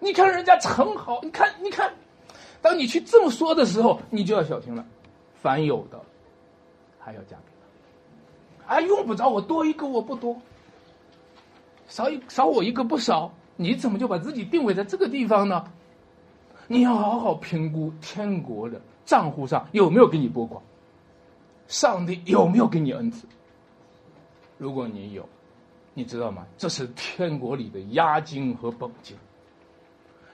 [0.00, 1.94] 你看人家陈好，你看，你看。
[2.64, 4.82] 当你去这么说的时候，你就要小心了。
[5.34, 6.00] 凡有的，
[6.98, 7.52] 还要加给
[8.66, 8.76] 他。
[8.76, 10.34] 啊，用不着我多一个，我不多；
[11.88, 13.30] 少一少我一个不少。
[13.56, 15.62] 你怎么就把自己定位在这个地方呢？
[16.66, 20.62] 你要好好评估天国的账户上有没有给你拨款，
[21.68, 23.26] 上帝有没有给你恩赐。
[24.56, 25.28] 如果你有，
[25.92, 26.46] 你知道吗？
[26.56, 29.14] 这是天国里的押金和本金。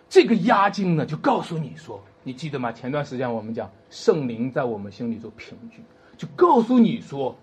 [0.09, 2.01] 这个押金呢，就告诉你说。
[2.22, 2.70] 你记得吗？
[2.70, 5.83] 前段时间我们讲圣灵在我们心里做凭据，
[6.18, 7.35] 就告诉你说，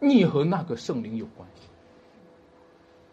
[0.00, 1.62] 你和那个圣灵有关系。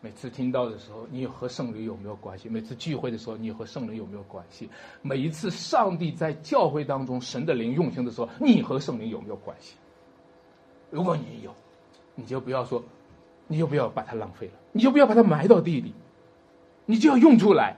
[0.02, 2.50] 每次听到的时候，你和圣灵有没有关系？
[2.50, 4.70] 每次聚会的时候，你和圣灵有没有关系？
[5.02, 9.76] 每一次上帝在教会当中神的灵用心的时候，你和圣灵有没有关系？
[10.92, 11.56] 如果你有，
[12.14, 12.84] 你就不要说，
[13.48, 15.94] 你就不要把它浪费了，你就不要把它埋到地里，
[16.86, 17.78] 你就要用出来，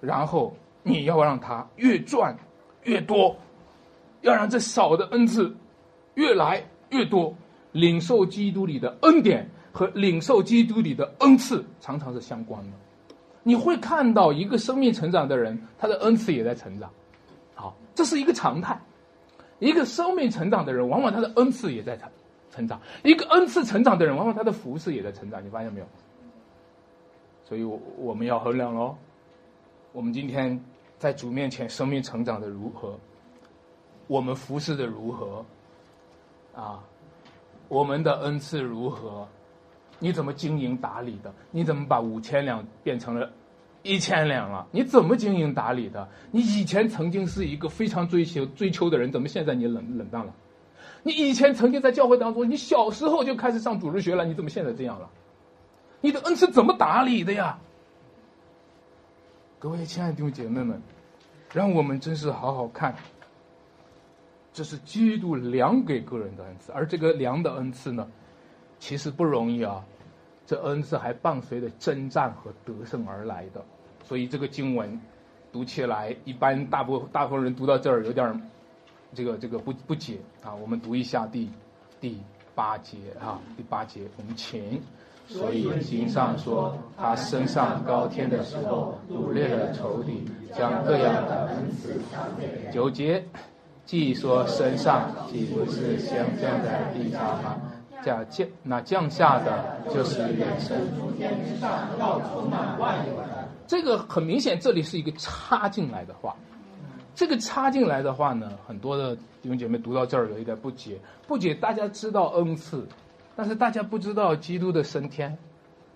[0.00, 0.54] 然后。
[0.82, 2.36] 你要让他越赚
[2.84, 3.36] 越多，
[4.22, 5.54] 要让这少的恩赐
[6.14, 7.34] 越来越多。
[7.72, 12.76] 领受基督里的恩典和领受基督里的恩赐常常是相关的。
[13.44, 16.90] 你会看到一个生命成长的人，他的恩赐也在成长。
[17.54, 18.76] 好，这是一个常态。
[19.60, 22.08] 一个生命成长的人，往往他的恩赐也在成
[22.50, 22.80] 成长。
[23.04, 25.40] 一个恩赐成长的人，往往他的服饰也在成长。
[25.44, 25.86] 你发现没有？
[27.44, 28.96] 所以，我我们要衡量喽。
[29.92, 30.58] 我们今天
[30.98, 32.96] 在主面前生命成长的如何？
[34.06, 35.44] 我们服侍的如何？
[36.54, 36.80] 啊，
[37.68, 39.26] 我们的恩赐如何？
[39.98, 41.32] 你怎么经营打理的？
[41.50, 43.30] 你怎么把五千两变成了
[43.82, 44.64] 一千两了？
[44.70, 46.08] 你怎么经营打理的？
[46.30, 50.32] 你以前曾经是一个非常追求追求的人，怎么现在你冷冷淡了？
[51.02, 55.10] 你以前曾经在教会当中，你小时候就开始上主日学了，你怎么现在这样了？
[56.00, 57.58] 你的恩赐怎么打理的呀？
[59.60, 60.80] 各位亲爱的弟兄姐妹们，
[61.52, 62.96] 让我们真是好好看，
[64.54, 68.10] 这是基督量给个人的恩赐，而这个量的恩赐呢，
[68.78, 69.84] 其实不容易啊。
[70.46, 73.62] 这恩赐还伴随着征战和得胜而来的，
[74.02, 74.98] 所以这个经文
[75.52, 78.50] 读起来，一般大部大部分人读到这儿有点
[79.12, 80.54] 这个这个不不解啊。
[80.54, 81.50] 我们读一下第
[82.00, 82.18] 第
[82.54, 84.80] 八节啊，第八节，我们请。
[85.30, 93.24] 所以经上说，他升上高天的时候，掳掠了仇敌，将各样的恩赐赏给九节，
[93.86, 97.60] 既说升上，岂不是先降在地上吗？
[98.02, 100.76] 降降那降下的就是人生。
[101.16, 103.48] 天之上要充满万有的。
[103.68, 106.34] 这个很明显，这里是一个插进来的话。
[107.14, 111.54] 这个插进来的话呢，很多的弟兄姐妹读到这儿有一点不解，不解。
[111.54, 112.84] 大家知道恩赐。
[113.36, 115.36] 但是大家不知道基督的升天，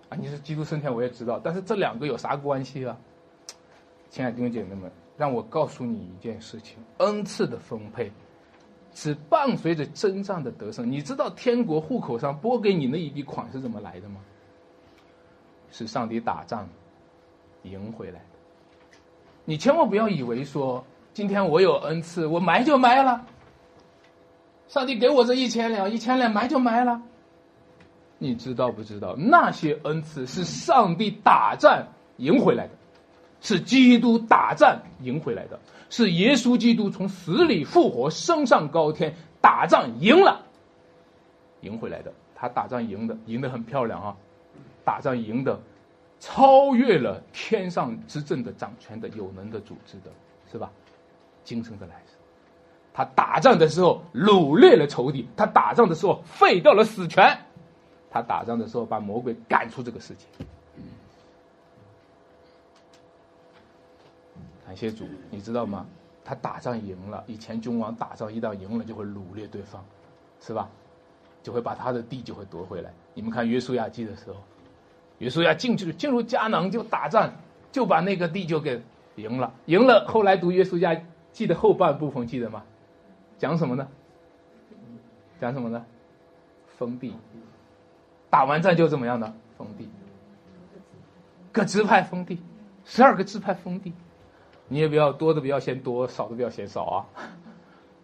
[0.09, 1.39] 啊，你是基督升天，我也知道。
[1.43, 2.97] 但是这两个有啥关系啊？
[4.09, 8.11] 亲爱的弟兄姐妹们，让我告诉你一件事情：恩赐的分配，
[8.93, 10.89] 只伴随着真正的得胜。
[10.89, 14.21] 你知道天国户口上拨给你那一笔款是怎么来的吗？
[15.71, 16.69] 是上帝打仗
[17.63, 18.25] 赢回来的。
[19.43, 23.27] 你千万不要以为说今天我有恩赐，我埋就埋了。
[24.67, 27.01] 上帝给我这一千两，一千两埋就埋了。
[28.17, 29.15] 你知道不知道？
[29.17, 32.73] 那些恩赐是上帝打战赢回来的，
[33.41, 40.41] 是基督打战赢回来的，是耶稣基督从死里复活升上高天打仗赢了，
[41.61, 42.11] 赢回来的。
[42.37, 44.15] 他打仗赢的，赢得很漂亮啊！
[44.83, 45.57] 打仗赢的，
[46.19, 50.11] 超越了天上执政的掌权的有能的组织的，
[50.51, 50.69] 是吧？
[51.45, 52.13] 精神的来自
[52.93, 57.37] 他打仗的时候掳掠了仇敌，他打仗的时候废掉了死权。
[58.15, 60.25] 他打仗的时候，把魔鬼赶出这个世界。
[64.65, 65.85] 感谢主，你知道吗？
[66.23, 67.21] 他打仗赢了。
[67.27, 69.83] 以前君王打仗一旦赢了，就会掳掠对方，
[70.39, 70.69] 是吧？
[71.43, 72.93] 就会把他的地就会夺回来。
[73.13, 74.37] 你们看约书亚记的时候，
[75.17, 77.33] 约书亚进去进入迦南就打仗，
[77.69, 78.81] 就把那个地就给
[79.17, 79.53] 赢了。
[79.65, 80.95] 赢了，后来读约书亚
[81.33, 82.63] 记的后半部分，记得吗？
[83.37, 83.85] 讲什么呢？
[85.37, 85.85] 讲什么呢？
[86.77, 87.13] 封闭。
[88.35, 89.87] 打完仗就怎么样的封地，
[91.53, 92.37] 各支派封地，
[92.83, 93.93] 十二个支派封地，
[94.67, 97.05] 你也不要多的不要嫌多，少的不要嫌少啊，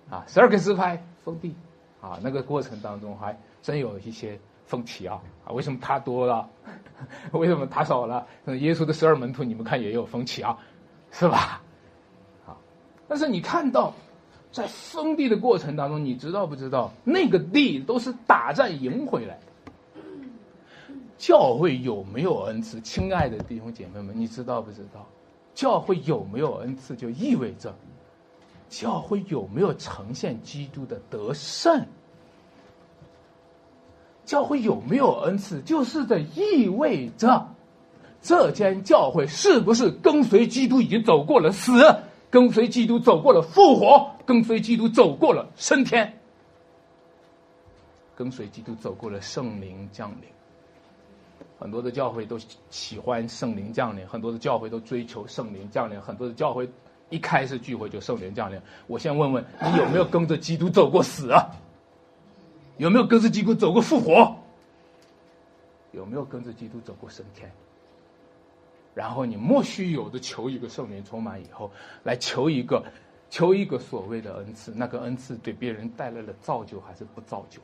[0.10, 1.54] 啊，十二个支派封地，
[2.00, 6.50] 啊，那个过程当中还真有一些分歧啊，啊，为什么他多了，
[7.34, 8.26] 为什么他少了？
[8.46, 10.58] 耶稣的十二门徒你们看也有分歧啊，
[11.12, 11.62] 是吧？
[12.48, 12.56] 啊，
[13.06, 13.94] 但是你看到
[14.50, 16.89] 在封地的过程当中，你知道不知道？
[17.04, 19.51] 那个地都是打战赢回来的？
[21.22, 22.82] 教会有没有恩赐？
[22.82, 25.08] 亲爱的弟兄姐妹们，你知道不知道？
[25.54, 27.76] 教会有没有恩赐，就意味着
[28.70, 31.86] 教会有没有呈现基督的得胜。
[34.26, 37.50] 教会有没有恩赐，就是这意味着
[38.24, 41.72] 这间教会是不是跟随基督已经走过了死，
[42.32, 46.18] 跟随基督走过了复活，跟随基督走过了升天，
[48.16, 50.28] 跟随基督走过了圣灵降临。
[51.62, 52.39] 很多的教会都
[52.71, 56.67] 喜欢圣灵降临，很多的教会都追求圣灵降临，很多的教会
[57.12, 58.60] 一开始聚会就圣灵降临。
[58.88, 61.45] 我先问问你有没有跟着基督走过死啊？
[62.78, 64.36] 有没有跟着基督走过复活？
[65.91, 67.52] 有没有跟着基督走过升天？
[68.95, 71.69] 然后你莫须有的求一个圣灵充满以后，
[72.02, 72.84] 来求一个
[73.30, 77.62] 求一个所谓的恩赐，那个恩赐对别人带来了造就还是不造就？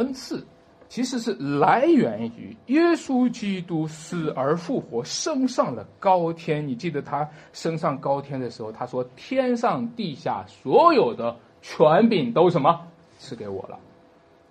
[0.00, 0.44] 恩赐
[0.88, 6.66] 其实是来源于耶稣基督死而复活，升上了高天。
[6.66, 12.84] 你记得他升上高天的时候，他说：“天上地下所有的权柄都什么
[13.18, 13.78] 赐给我了。”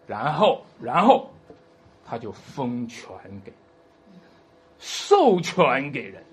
[0.07, 1.29] 然后，然后
[2.05, 3.09] 他就封权
[3.43, 3.51] 给，
[4.77, 6.23] 授权给人。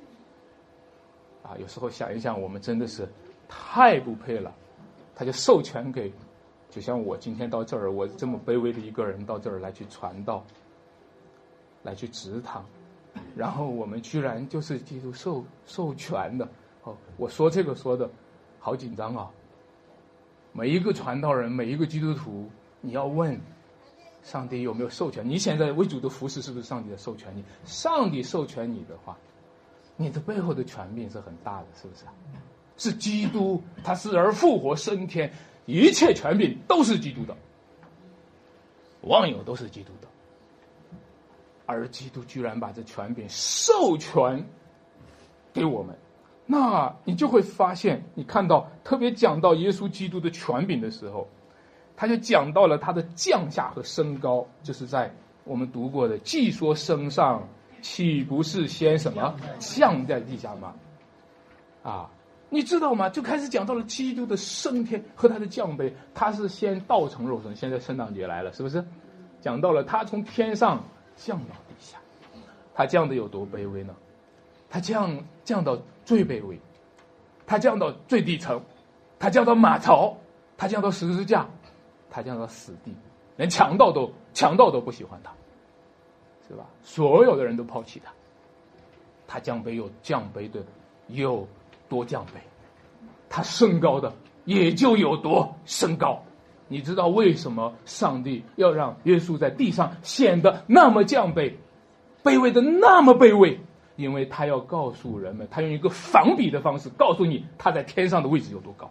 [1.43, 3.09] 啊，有时候想一想，我们真的是
[3.49, 4.55] 太不配了。
[5.17, 6.13] 他就授权给。
[6.77, 10.45] 就像我今天到这儿，我这么卑微的一个人到这儿来去传道，
[11.83, 12.63] 来去指堂，
[13.35, 16.47] 然后我们居然就是基督授授权的，
[16.83, 18.11] 哦，我说这个说的，
[18.59, 19.31] 好紧张啊！
[20.53, 22.47] 每一个传道人，每一个基督徒，
[22.83, 23.41] 你要问
[24.23, 25.27] 上帝有没有授权？
[25.27, 27.35] 你现在为主的服饰是不是上帝的授权？
[27.35, 29.17] 你上帝授权你的话，
[29.97, 32.05] 你的背后的权柄是很大的，是不是？
[32.77, 35.33] 是基督，他死而复活升天。
[35.67, 37.37] 一切权柄都是基督的，
[39.03, 40.09] 万有都是基督的。
[41.67, 44.47] 而基督居然把这权柄授权
[45.53, 45.99] 给我们，
[46.47, 51.27] 那你就会发现，你看到特别讲到耶稣基督的权柄的时候，
[51.97, 55.13] 他就讲到了他的降下和升高，就是在
[55.43, 57.49] 我们读过的“既说升上，
[57.83, 60.73] 岂不是先什么降在地下吗？”
[61.83, 62.11] 啊，
[62.49, 63.09] 你知道吗？
[63.09, 68.85] 就开始讲到了基督的升天和他的降卑，他是先道成肉身，现在圣诞节来了，是不是？
[69.41, 70.83] 讲到了他从天上。
[71.19, 71.97] 降到地下，
[72.75, 73.97] 他降的有多卑微呢？
[74.69, 76.61] 他降降到最卑微，
[77.47, 78.61] 他降到最底层，
[79.19, 80.15] 他降到马槽，
[80.59, 81.49] 他降到十字架，
[82.11, 82.95] 他降到死地，
[83.39, 85.33] 连强盗都强盗都不喜欢他，
[86.47, 86.67] 是吧？
[86.83, 88.13] 所有的人都抛弃他，
[89.27, 90.63] 他降卑有降卑的
[91.09, 91.49] 有
[91.89, 92.39] 多降卑，
[93.29, 94.13] 他升高的
[94.45, 96.23] 也就有多升高。
[96.69, 101.55] 你知道为什么上帝要让耶稣在地上显得那么降卑、
[102.25, 103.61] 卑微的那么卑微？
[103.95, 108.91] 因为他要告诉人们，他用一个反比的方式告诉你他在天上的位置有多高。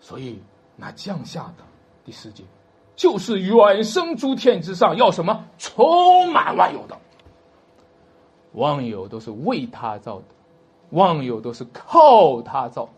[0.00, 0.38] 所以
[0.76, 1.64] 那降下的
[2.04, 2.44] 第四节，
[2.96, 6.98] 就是远生诸天之上，要什么充满万有的，
[8.56, 10.24] 万有都是为他造的，
[10.90, 12.90] 万有都是靠他造的。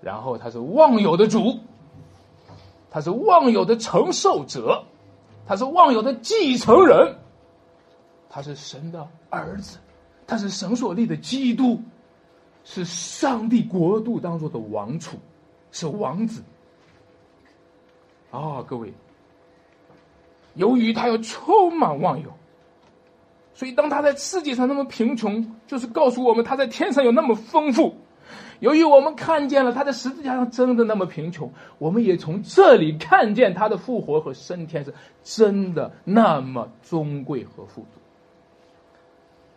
[0.00, 1.58] 然后他是忘友的主，
[2.90, 4.84] 他是忘友的承受者，
[5.46, 7.16] 他是忘友的继承人，
[8.28, 9.78] 他是神的儿子，
[10.26, 11.80] 他是神所立的基督，
[12.64, 15.16] 是上帝国度当中的王储，
[15.72, 16.42] 是王子。
[18.30, 18.92] 啊，各位，
[20.54, 22.28] 由于他要充满忘友，
[23.54, 27.94] 所以当他在世界上那么贫穷，就是告诉我们他在天上有那么丰富。
[28.60, 34.92] 由于我们看见了他在十字架上真的那么贫穷，我们也从这里看见他的复活和升天是
[35.22, 38.00] 真的那么尊贵和富足。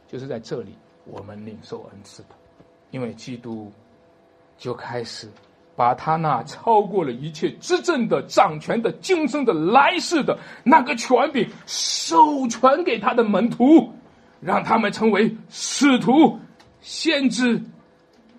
[0.08, 0.76] 就是在这里，
[1.06, 2.30] 我们领受恩赐的，
[2.92, 3.72] 因为基督
[4.58, 5.28] 就开始
[5.78, 13.94] 把他那超过了一切执政的、掌权的、今生的、来世的那个权柄授权给他的门徒，
[14.42, 16.38] 让他们成为使徒、
[16.82, 17.62] 先知。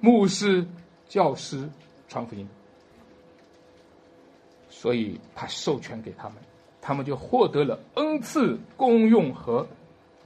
[0.01, 0.65] 牧师、
[1.09, 1.69] 教师
[2.07, 2.49] 传福音，
[4.71, 6.37] 所以他授权给他们，
[6.81, 9.67] 他们就获得了恩赐、功用和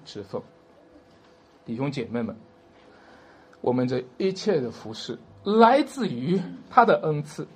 [0.05, 0.39] 职分。
[1.65, 2.37] 弟兄姐妹们，
[3.63, 6.41] 我们这一切的服饰来自于
[6.71, 7.47] 他的恩赐，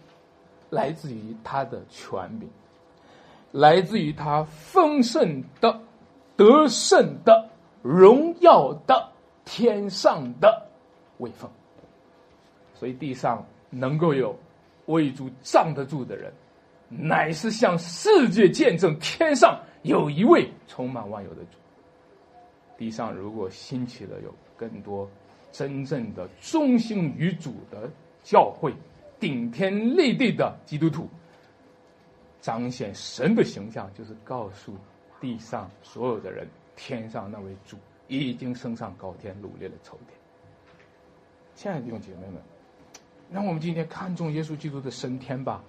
[0.71, 2.49] 来自于他的权柄，
[3.53, 5.81] 来自于他丰盛的、
[6.37, 7.49] 得胜的、
[7.83, 9.09] 荣耀的、
[9.45, 10.67] 天上的
[11.19, 11.49] 威风。
[12.75, 14.37] 所以地上能够有
[14.87, 16.33] 为主站得住的人，
[16.89, 21.59] 乃是向世界见证天上有一位充满万有的主。
[22.77, 25.09] 地上如果兴起了有更多
[25.57, 27.89] 真正的忠心于主的
[28.23, 28.75] 教会，
[29.19, 31.09] 顶天立地的基督徒，
[32.43, 34.75] 彰显神的形象，就是告诉
[35.19, 36.47] 地上所有的人，
[36.77, 40.19] 天上那位主已经升上高天，努力的筹点。
[41.55, 42.35] 亲爱的弟兄姐妹们。
[43.33, 45.65] 让我们今天看重耶稣基督的升天吧，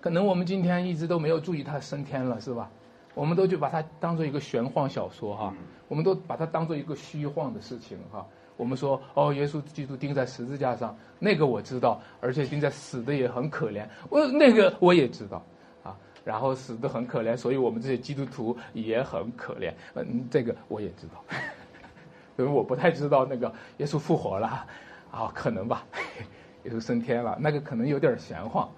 [0.00, 2.68] 可能我们今天一直都没有注意他升天了，是吧？
[3.14, 5.54] 我们都就把它当做一个玄幻小说哈，
[5.88, 8.26] 我们都把它当做一个虚幻的事情哈。
[8.58, 15.42] 我们说哦，耶稣基督钉在十字架上，那个我知道，而且钉在死的也很可怜，我那个我也知道
[15.84, 15.96] 啊。
[16.24, 21.24] 然后死的很可怜，所以我们这些基督徒也很可怜，嗯，这个我也知道。
[22.36, 24.66] 因为我不太知道那个耶稣复活了
[25.10, 25.86] 啊，可能吧。
[26.64, 28.68] 耶稣升天了，那个可能有点玄幻。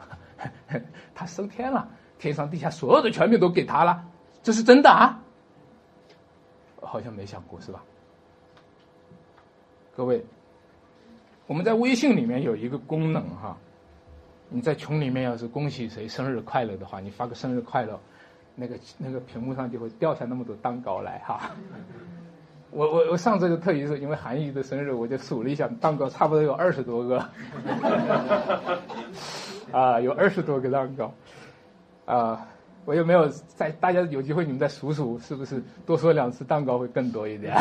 [1.15, 4.05] 他升天了，天上地下所有的权柄都给他了，
[4.43, 5.19] 这是真的啊？
[6.83, 7.83] 好像没想过是吧？
[10.01, 10.25] 各位，
[11.47, 13.55] 我们在微信里面有一个功能哈，
[14.49, 18.01] 你在群里面要是恭喜谁生日快乐的话，你发个生日快乐，
[18.55, 21.51] 那个那个屏幕上就会掉下那么多蛋糕来哈。
[22.73, 27.19] 我我我上次就特意是因为韩愈的生日，我就数了一下蛋糕，差不多有二十多个，
[29.71, 31.13] 啊，有二十多个蛋糕，
[32.07, 32.49] 啊，
[32.87, 37.55] 我有没有在大家有机会你们再数数，是不是多说两次蛋糕会更多一点？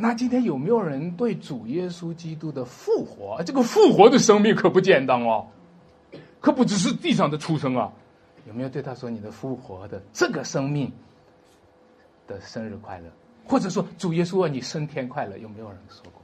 [0.00, 5.44] 那今天有没有人对主耶稣基督的复活，这个复活的生命可不简单哦，
[6.40, 7.90] 可不只是地上的出生啊，
[8.46, 10.92] 有没有对他说你的复活的这个生命？
[12.28, 13.06] 的生日快乐，
[13.46, 16.17] 或者说主耶稣啊，你升天快乐，有没有人说过？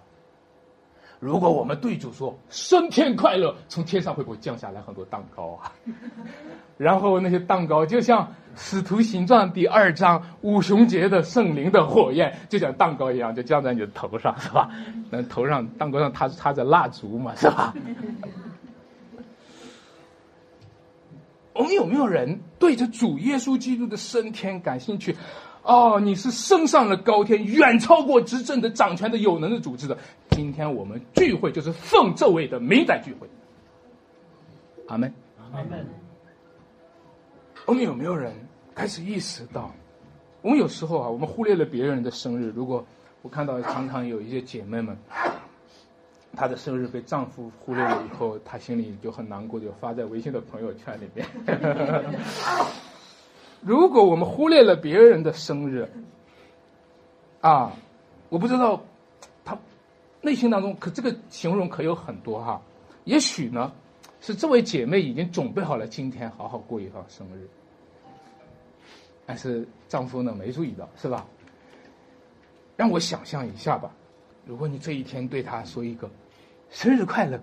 [1.24, 5.72] 如果我们对主说“升天快乐”，从天上会不会降下来很多蛋糕啊？
[6.76, 8.22] 然后那些蛋糕就像
[8.56, 14.68] 《使徒行传》第二章五旬节的圣灵的火焰，就像蛋糕一样，就降在你的头上，是吧？
[15.08, 17.72] 那头上蛋糕上插插着蜡烛嘛，是吧？
[21.54, 25.16] 我们有没有人对着主耶稣基督的升天感兴趣？
[25.62, 29.96] 哦，你是升上了高天，远超过执政的、掌权的、有能的组织的。
[30.34, 33.28] 今天我们聚会就是奉这位的名在聚会。
[34.88, 35.12] 阿门。
[35.52, 35.86] 阿门。
[37.66, 38.32] 我们有没有人
[38.74, 39.70] 开始意识到，
[40.42, 42.52] 我们有时候啊，我们忽略了别人的生日。
[42.54, 42.84] 如果
[43.22, 44.96] 我看到常常有一些姐妹们。
[46.36, 51.24] 她的生日被丈夫忽略了以后，她心里就很难过，就发在微信的朋友圈里面。
[53.62, 55.88] 如果我们忽略了别人的生日，
[57.40, 57.72] 啊，
[58.30, 58.82] 我不知道，她
[60.24, 62.60] 内心当中可这个形容可有很多哈。
[63.04, 63.70] 也许呢，
[64.20, 67.46] 是这位姐妹已经准备好了今天好好过一场生日，
[69.26, 71.26] 但是丈夫呢没注意到，是吧？
[72.76, 73.94] 让我想象一下吧，
[74.46, 76.10] 如果你这一天对他说一个。
[76.70, 77.38] 生日快乐，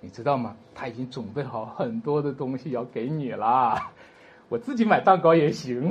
[0.00, 0.56] 你知道吗？
[0.72, 3.90] 他已经准备好很多的东西要给你啦，
[4.48, 5.90] 我自己买蛋糕也行。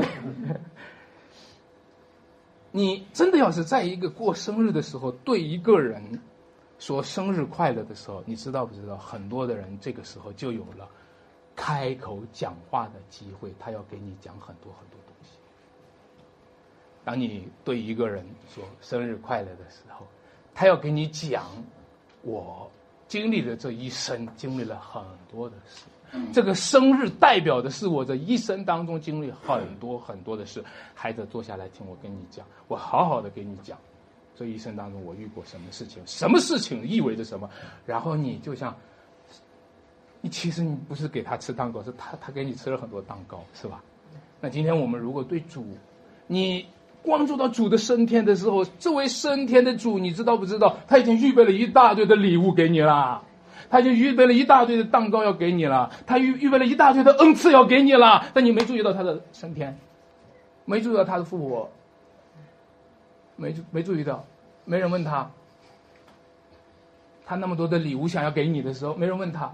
[2.72, 6.22] 你真的要是在一个过生日的时候对一个人
[6.80, 8.98] 说生日快乐的时候，你知道不知道？
[8.98, 10.88] 很多的人这个时候就有了
[11.56, 15.38] 开口讲话的机会，他要给你讲很多很多东西。
[17.04, 20.06] 当你对一个人说生日快乐的时候，
[20.54, 21.46] 他要给你讲
[22.22, 22.70] 我。
[23.08, 25.00] 经历了这一生，经历了很
[25.32, 25.86] 多的事。
[26.34, 30.62] 这个生日代表的是我这一生当中经历很多很多的事。
[30.96, 33.78] 孩子，坐下来听我跟你讲，我好好的给你讲，
[34.36, 37.50] 这一生当中我遇过什么事情，什么事情意味着什么。
[37.86, 38.76] 然后你就像，
[40.22, 43.82] 你其实你不是给他吃蛋糕，是他他给你吃了很多蛋糕，是吧？
[44.42, 45.66] 那今天我们如果对主，
[46.28, 46.66] 你。
[47.06, 50.76] 关注到主的升天的时候，作为升天的主，你知道不知道？
[50.88, 53.22] 他已经预备了一大堆的礼物给你了，
[53.70, 58.26] 他已经预备了一大堆的蛋糕要给你了，他预预备了一大堆的恩赐要给你了。
[58.34, 59.78] 但你没注意到他的升天，
[60.66, 61.70] 没注意到他的复活，
[63.36, 64.26] 没没注意到，
[64.64, 65.30] 没人问他，
[67.26, 69.52] 他那么多的礼物想要给你的时候，没人问他。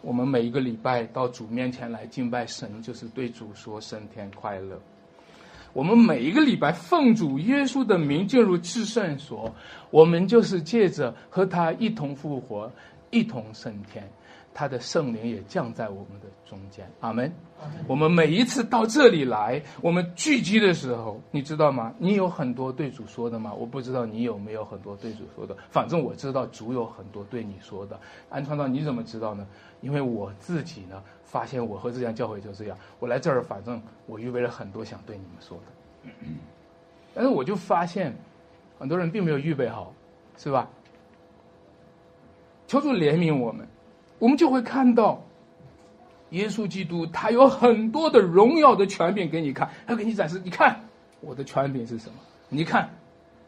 [0.00, 4.80] 我们每一个礼拜到主面前来敬拜神，就是对主说升天快乐。
[5.72, 9.54] 我们每一个礼拜奉主耶稣的名进入至圣所，
[9.90, 12.70] 我们就是借着和他一同复活，
[13.10, 14.06] 一同升天，
[14.54, 16.90] 他的圣灵也降在我们的中间。
[17.00, 17.32] 阿门。
[17.86, 21.94] 我们每一次到这里来，我们聚集的时候，你知道吗？
[21.98, 23.52] 你有很多对主说的吗？
[23.54, 27.98] 我不知道你有没有很多对主说的，反正我知道主有很多对你说的。
[28.30, 29.46] 安川道，你怎么知道呢？
[29.80, 31.02] 因为我自己呢。
[31.24, 36.12] 发现我和这样教会就这样，我来这儿，反正我预备了很多想对你们说的，
[37.14, 38.14] 但是我就发现，
[38.78, 39.94] 很多人并没有预备好，
[40.36, 40.68] 是吧？
[42.66, 43.66] 求主怜悯我们，
[44.22, 45.20] 我们就会看到，
[46.30, 50.78] 耶稣基督他有很多的荣耀的权柄给你看，他给你展示，你看
[51.20, 52.14] 我的权柄是什么？
[52.48, 52.88] 你看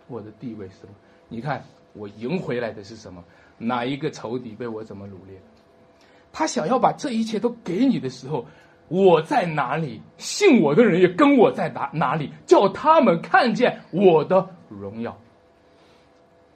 [0.09, 0.93] 我的地位是什么？
[1.29, 1.63] 你看
[1.93, 3.23] 我赢回来的是什么？
[3.57, 5.41] 哪一个仇敌被我怎么掳掠？
[6.33, 8.45] 他想要把这一切都给你的时候，
[8.89, 10.03] 我在哪里？
[10.19, 12.33] 信我的人也跟我在哪哪里？
[12.47, 15.17] 叫他们看见我的荣耀。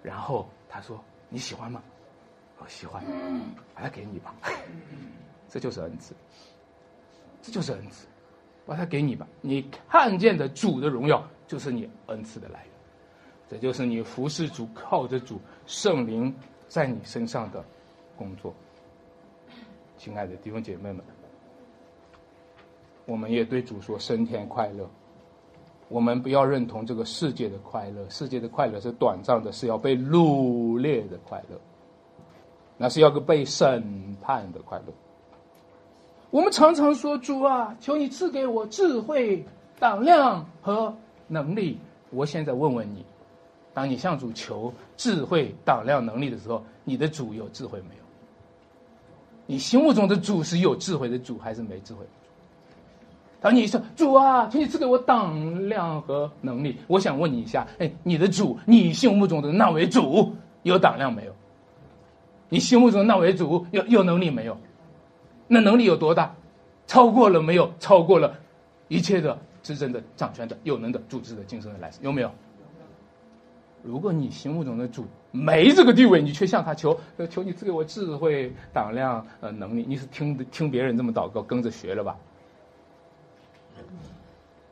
[0.03, 0.99] 然后他说
[1.31, 1.81] ：“你喜欢吗？”
[2.59, 3.03] 我喜欢，
[3.75, 4.35] 把它给你吧。
[5.49, 6.15] 这就是恩赐，
[7.41, 8.07] 这就是恩赐，
[8.67, 9.27] 把它给你吧。
[9.41, 12.69] 你看见的主的荣耀，就是你恩赐的来源。
[13.49, 16.35] 这就是你服侍主、靠着主圣灵
[16.69, 17.65] 在你身上的
[18.15, 18.53] 工作。
[19.97, 21.03] 亲爱的弟兄姐妹们，
[23.07, 24.87] 我们也对主说升天快乐。
[25.89, 31.59] 我们不要认同这个世界的快乐，世界的快乐是短暂的，是要被掳掠的快乐，
[32.79, 34.85] 那是要个被审判的快乐。
[36.31, 39.45] 我们常常说主啊，求你赐给我智慧、
[39.79, 40.95] 胆量和
[41.27, 41.79] 能力。
[42.11, 43.05] 我现在问问你，
[43.75, 48.03] 当你向主求智慧、胆量、能力的时候，你的主有智慧没有？
[49.47, 52.29] 你心目中的主是有智慧的主还是没智慧的主？
[53.41, 56.77] 当你说主啊，请你赐给我胆量和能力。
[56.87, 61.33] 我想问你一下，哎，你的主，你心目中的那位主有胆量没有？
[62.49, 64.57] 你心目中那位主有有能力没有？
[65.47, 66.35] 那能力有多大？
[66.87, 67.73] 超过了没有？
[67.79, 68.35] 超过了
[68.89, 72.31] 一切的执政的、掌权的、有能的、组织的、精神的来有没有？
[73.83, 76.99] 如果你心目中的主没这个地位，你却向他求，
[77.31, 82.17] 求你赐给我智慧、胆量、呃能力，你是听听别人这么祷告，跟着学了吧？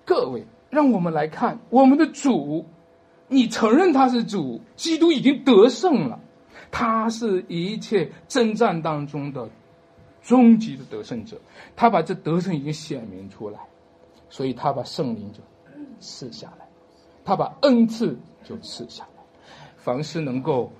[0.04, 2.66] 各位，让我们来看我们的主，
[3.28, 6.18] 你承认他是主，基督已经得胜了，
[6.70, 9.48] 他是一切征战当中的
[10.22, 11.40] 终极的得胜者，
[11.74, 13.58] 他把这得胜已经显明出来，
[14.28, 15.40] 所以他把圣灵就
[16.00, 16.66] 赐下来，
[17.24, 19.22] 他把恩赐就赐下来，
[19.76, 20.72] 凡是能够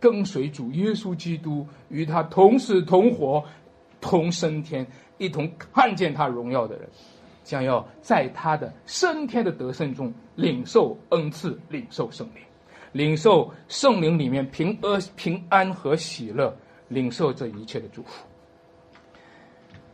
[0.00, 3.44] 跟随主耶稣基督，与他同死同活、
[4.00, 4.86] 同升天、
[5.16, 6.88] 一同看见他荣耀的人。
[7.44, 12.42] 将要在他的升天的得胜中领受恩赐，领受圣灵，
[12.92, 16.54] 领受圣灵里面平安、平安和喜乐，
[16.88, 18.26] 领受这一切的祝福。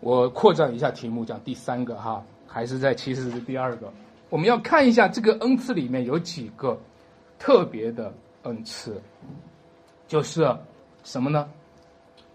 [0.01, 3.93] 我扩展一下题目，讲第三个哈，还是在其实是第二个。
[4.31, 6.79] 我们要看一下这个恩赐里面有几个
[7.39, 9.01] 特别的恩赐，
[10.07, 10.45] 就是
[11.03, 11.49] 什么呢？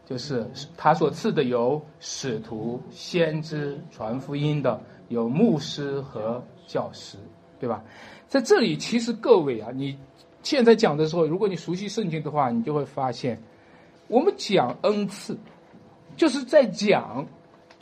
[0.05, 4.81] 就是他所赐的有使徒、先知、传福音的。
[5.09, 7.17] 有牧师和教师，
[7.59, 7.83] 对吧？
[8.27, 9.97] 在这里，其实各位啊，你
[10.43, 13.41] 现在讲的时候，如果你熟悉圣经的话，你就会发现，
[14.07, 15.37] 我们讲恩赐，
[16.15, 17.25] 就是在讲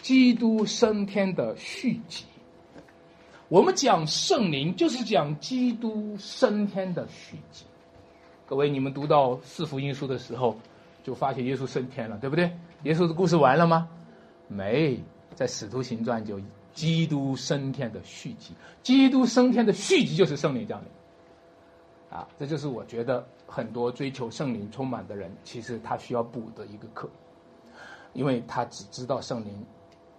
[0.02, 2.26] 基督升天的续集；
[3.50, 7.66] 我们讲圣灵，就是讲基督升天的续集。
[8.46, 10.58] 各位，你们读到四福音书的时候，
[11.04, 12.52] 就发现耶稣升天了，对不对？
[12.84, 13.88] 耶稣的故事完了吗？
[14.48, 15.00] 没，
[15.36, 16.40] 在使徒行传就。
[16.74, 18.54] 基督升天的续集，
[18.84, 20.88] 基督升天的续集就是圣灵降临，
[22.10, 27.10] 啊，这就是我觉得很多追求圣灵充满的人，其实他需要补的一个课，
[28.14, 29.66] 因为他只知道圣灵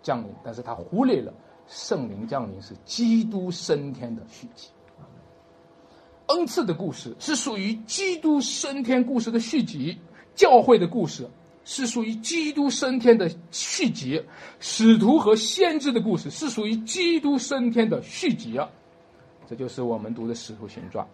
[0.03, 1.33] 降临，但是他忽略了
[1.67, 4.69] 圣灵降临是基督升天的续集。
[6.27, 9.99] 恩赐的故事是属于基督升天故事的续集，
[10.35, 11.29] 教会的故事。
[11.71, 14.25] 是属于基督升天的续集，
[14.59, 18.67] 使徒和先知的故事是属于基督升天的续集啊，
[19.47, 21.07] 这就是我们读的使徒行传。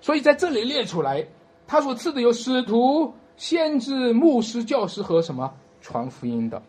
[0.00, 1.26] 所以在这里列出来，
[1.66, 6.62] 他所赐的有使徒、先知、牧师、教师和什么传福音的，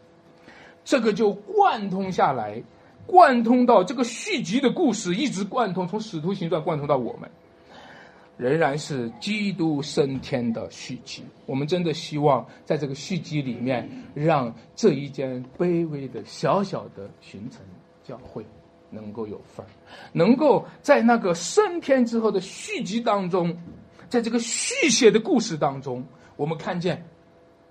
[0.84, 2.62] 这个就贯通下来，
[3.06, 7.30] 贯通到这个续集的故事，一直贯通从使徒行传贯通到我们。
[8.36, 11.24] 仍然是基督升天的续集。
[11.46, 17.62] 我们真的希望在这个续集里面，让这一间卑微的小小的寻城
[18.04, 18.44] 教会
[18.94, 19.70] 能够有份儿，
[20.14, 23.58] 能够在那个升天之后的续集当中，
[24.08, 27.04] 在这个续写的故事当中，我们看见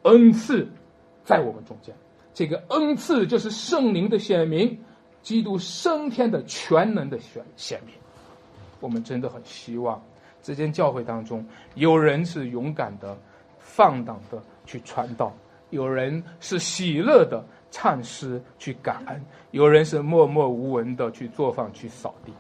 [0.03, 0.69] 恩赐
[1.25, 1.95] 在我们中间。
[2.35, 4.79] 这个恩赐就是圣灵的显明，
[5.23, 7.95] 基督升天的全能的显显明。
[8.81, 10.03] 我们真的很希望。
[10.43, 11.47] 这间教会当中，
[11.77, 13.17] 有人是勇敢的、
[13.61, 15.33] 放荡的去传道，
[15.71, 19.21] 有人是喜乐的唱诗去感恩，
[19.51, 22.33] 有人是默默无闻的去做饭去扫地。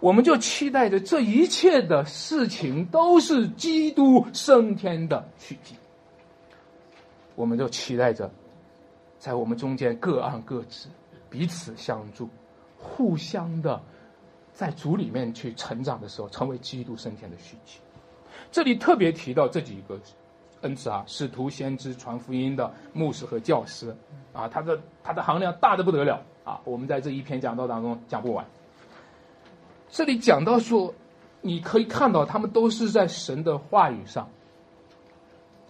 [0.00, 5.74] 我们就期待着这一切的事情都是基督升天的续集。
[7.34, 8.30] 我们就期待着，
[9.18, 10.88] 在我们中间各按各职，
[11.28, 12.30] 彼此相助，
[12.78, 13.78] 互相的。
[14.52, 17.78] 在主里面去成长的时候，成为基督升天的续集。
[18.50, 20.00] 这里特别提到这几个
[20.66, 23.96] 恩赐啊，使徒、先知、传福音的牧师和教师
[24.32, 26.60] 啊，他的他的行量大的不得了啊。
[26.64, 28.44] 我们在这一篇讲道当中讲不完。
[29.88, 30.92] 这里讲到说，
[31.40, 34.28] 你可以看到他们都是在神的话语上，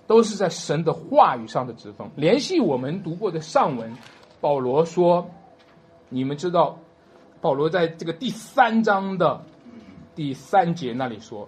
[0.06, 2.10] 都是在神的话语上的指缝。
[2.16, 3.94] 联系我们读过的上文，
[4.40, 5.28] 保罗说
[6.08, 6.78] ：“你们知道。”
[7.38, 9.40] 保罗在这个第三章的
[10.14, 11.46] 第三节那里说：“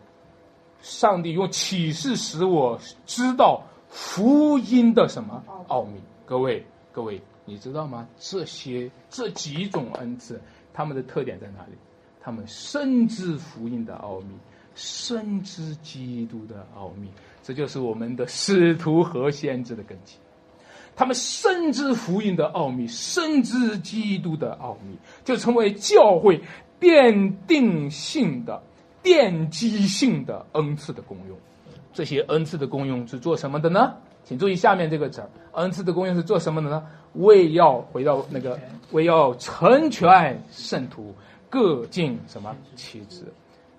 [0.80, 8.06] 上帝用启示使我知道福音的什么奥秘。”各位，各位，你知道吗？
[8.18, 10.40] 这些这几种恩赐，
[10.74, 11.72] 他们的特点在哪里？
[12.20, 14.34] 他们深知福音的奥秘，
[14.74, 17.08] 深知基督的奥秘。
[17.42, 20.16] 这就是我们的使徒和先知的根基。
[20.94, 26.42] 他们深知福音的奥秘，深知基督的奥秘，就成为教会
[26.78, 28.62] 奠定性的、
[29.08, 31.36] 奠基性的恩赐的功用。
[31.94, 33.94] 这些恩赐的功用是做什么的呢？
[34.22, 36.86] 请注意下面这个词儿：恩赐的功用是做什么的呢？
[37.14, 38.60] 为要回到那个，
[38.92, 41.14] 为要成全圣徒，
[41.48, 43.24] 各尽什么其职。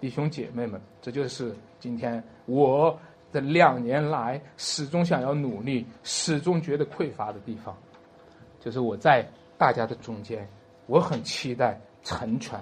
[0.02, 2.98] 弟兄姐妹们，这就是今天我。
[3.32, 7.78] 这两年来，始终想要努力，始终觉得匮乏的地方，
[8.60, 9.24] 就是我在
[9.56, 10.50] 大家的中间，
[10.88, 12.60] 我很期待成全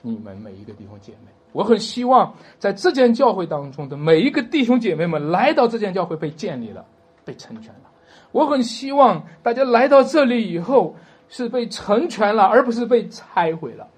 [0.00, 1.30] 你们每一个弟兄姐妹。
[1.52, 6.84] 我很希望在这间教会当中的每一个弟兄姐妹们来到这间教会被建立了，
[7.24, 7.90] 被成全了。
[8.32, 10.94] 我很希望大家来到这里以后
[11.28, 13.88] 是被成全了，而不是被拆毁了。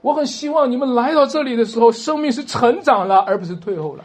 [0.00, 4.04] 我很希望你们来到这里的时候，生命是成长了，而不是退后了。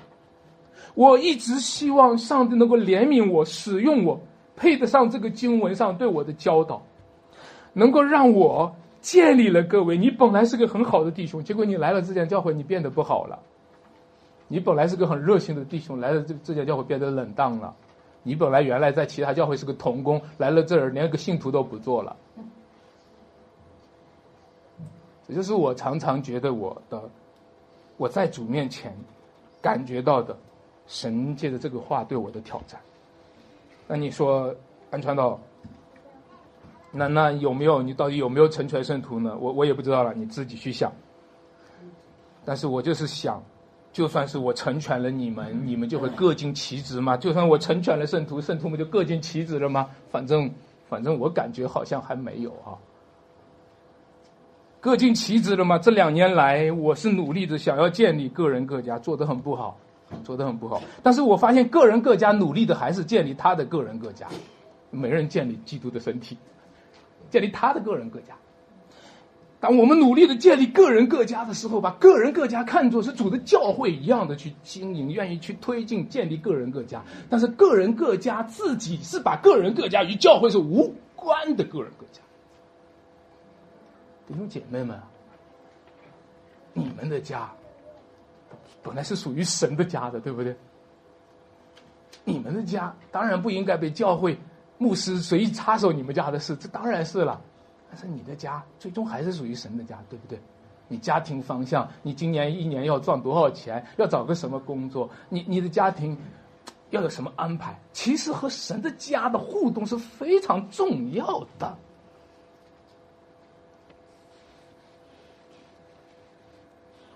[0.96, 4.20] 我一直希望上帝能够怜悯我，使用我，
[4.56, 6.82] 配得上这个经文上对我的教导，
[7.74, 9.98] 能够让我建立了各位。
[9.98, 13.40] 你本来是个很好的弟兄，结果你来了这家教会，你变得不好了。
[14.48, 17.76] 你本来是个很热心的弟兄，来了这这家教会变得冷淡了。
[18.24, 22.16] 你本来原来在其他教会是个童工，来了这儿连个信徒都不做了。
[25.28, 27.02] 这就是我常常觉得我的
[27.98, 28.92] 我在主面前
[29.62, 30.36] 感觉到的
[30.88, 32.82] 神借着这个话对我的挑战。
[33.88, 34.54] 那你说
[34.90, 35.40] 安川道，
[36.92, 39.38] 那那有没有你到底有没有成全圣徒呢？
[39.40, 40.92] 我我也不知道了，你自己去想。
[42.44, 43.44] 但是我就是想，
[43.92, 47.16] 就算是我成全了你们，你们就会各尽其职吗？
[47.16, 49.88] 就算我成全了圣徒，圣徒们就各尽其职了吗？
[50.10, 50.50] 反正
[50.88, 52.74] 反正我感觉好像还没有啊。
[54.82, 55.78] 各尽其职了吗？
[55.78, 59.78] 这两年来，我是努力的想要建立个人各家，做得很不好，
[60.24, 60.82] 做得很不好。
[61.04, 64.26] 但是我发现个人各家努力的还是建立他的个人各家，
[64.90, 66.38] 没人建立基督的身体，
[67.30, 68.36] 建立他的个人各家。
[69.62, 77.04] 当我们努力的建立个人各家的时候，把个人各家看作是主的教会一样的去经营，愿意去推进建立个人各家。
[77.30, 82.22] 但是个人各家自己是把个人各家与教会是无关的个人各家。
[84.28, 84.98] 弟兄姐妹们，
[86.72, 87.52] 你们的家
[88.82, 90.56] 本来是属于神的家的，对不对？
[92.24, 94.38] 你们的家当然不应该被教会
[94.80, 97.40] 牧师随意插手你们家的事，这当然是了。
[97.92, 100.40] 但是你的家最终还是属于神的家，对不对？
[100.88, 103.86] 你家庭方向，你今年一年要赚多少钱？
[103.98, 105.08] 要找个什么工作？
[105.28, 106.18] 你你的家庭
[106.92, 107.78] 要有什么安排？
[107.92, 111.78] 其实和神的家的互动是非常重要的。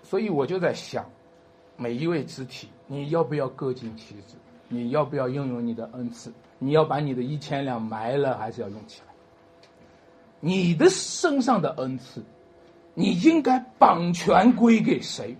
[0.02, 1.04] 所以我就在想，
[1.76, 4.36] 每一位肢体，你要不要各尽其职？
[4.68, 6.32] 你要不要拥有你的恩赐？
[6.64, 9.12] 你要把你的一千两埋了，还是要用起来？
[10.40, 12.22] 你的身上的恩赐，
[12.94, 15.36] 你应该绑权归给谁？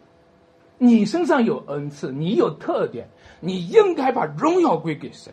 [0.77, 3.09] 你身上有恩赐，你有特点，
[3.41, 5.33] 你应该把荣耀归给谁？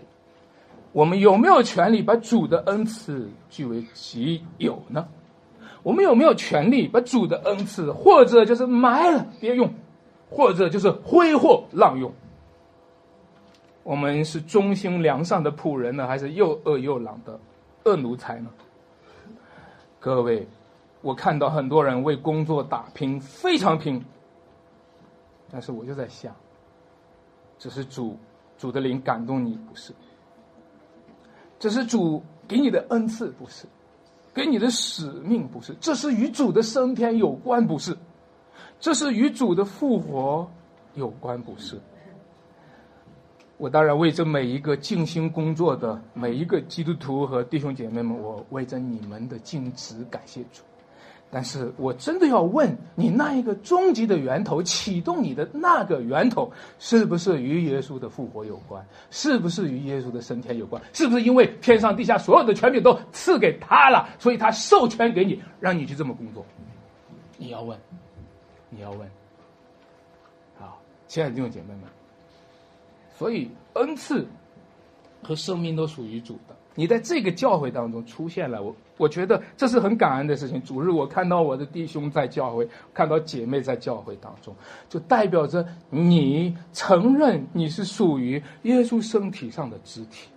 [0.93, 5.05] 我们有没有权利把主的恩赐据为己有呢？
[5.83, 9.73] 我们有没有权利把主的恩赐，或者就是埋了别用，
[10.29, 12.13] 或者就是挥霍滥用？
[13.83, 17.39] 我们是忠心良善的仆人呢，还是又恶又狼的
[17.85, 18.49] 恶奴才呢？
[19.99, 20.47] 各位，
[21.01, 24.03] 我看到很多人为工作打拼，非常拼。
[25.51, 26.33] 但是我就在想，
[27.57, 28.17] 这是主
[28.57, 29.93] 主的灵感动你，不是？
[31.59, 33.65] 这是主给你的恩赐，不是？
[34.33, 37.97] 给你的使命不是，这是与主的升天有关，不是？
[38.79, 40.49] 这是与主的复活
[40.93, 41.79] 有关，不是？
[43.61, 50.63] 我当然为这每一个尽心工作的每一个基督徒和弟兄姐妹们，我为着你们的尽职感谢主。
[51.29, 58.83] 但是我真的要问你，那一个终极的源头，启动你的那个源头，是不是与耶稣的复活有关？
[59.11, 60.81] 是不是与耶稣的升天有关？
[60.91, 66.43] 是不是因为天上地下所有的权柄都赐给他了，所以他授权给你，让你去这么工作？
[67.37, 67.77] 你要问，
[68.71, 69.07] 你要问。
[70.57, 71.83] 好，亲爱的弟兄姐妹们，
[73.21, 74.25] 所以恩赐
[75.21, 76.55] 和生命都属于主的。
[76.73, 80.59] 你在这个教会当中出现了，我我觉得这是很感恩的事情。
[80.63, 84.55] 主日我看到我的弟兄在教会，看到姐妹在教会当中，
[84.89, 90.27] 就代表着你承认你是属于耶稣身体上的肢体，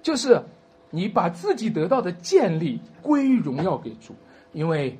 [0.00, 0.40] 就是
[0.88, 4.14] 你把自己得到的建立归于荣耀给主。
[4.52, 4.96] 因为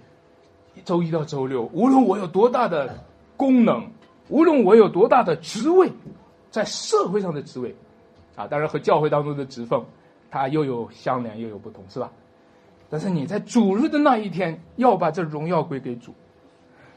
[0.84, 3.04] 周一到周六，无论我有多大的
[3.36, 3.88] 功能，
[4.28, 5.90] 无论我有多大的职位，
[6.50, 7.74] 在社会上的职位。
[8.36, 9.82] 啊，当然和教会当中的职分，
[10.30, 12.08] 它又有相连又有不同，是吧？
[12.88, 16.14] 但是你在主日的那一天要把这荣耀归给主，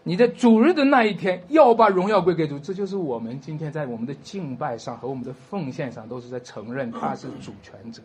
[0.03, 8.03] 你在主日的那一天要把荣耀归给主，这就是我们今天在我们的敬拜上和我们的奉献上都是在承认他是主权者，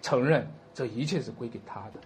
[0.00, 2.00] 承认这一切是归给他的。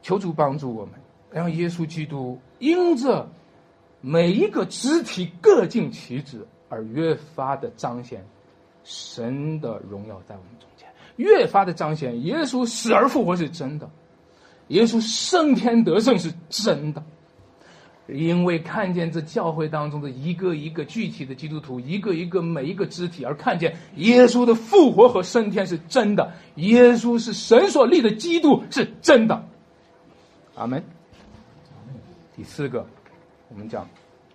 [0.00, 0.94] 求主帮助我们，
[1.32, 3.28] 让耶稣基督因着
[4.06, 6.46] 每一个肢体各尽其职。
[6.68, 8.26] 而越发的彰显
[8.82, 13.88] 神的荣耀在我们中间，越发的彰显耶稣死而复活是真的，
[14.66, 17.00] 耶稣升天得胜是真的，
[18.08, 29.40] 因为看见这教会当中的一个一个具体的基督徒，一个一个每一个肢体，而看见耶稣的复活和升天是真的，耶稣是神所立的基督是真的。
[30.56, 30.82] 阿门。
[32.34, 32.84] 第四个，
[33.48, 33.88] 我们讲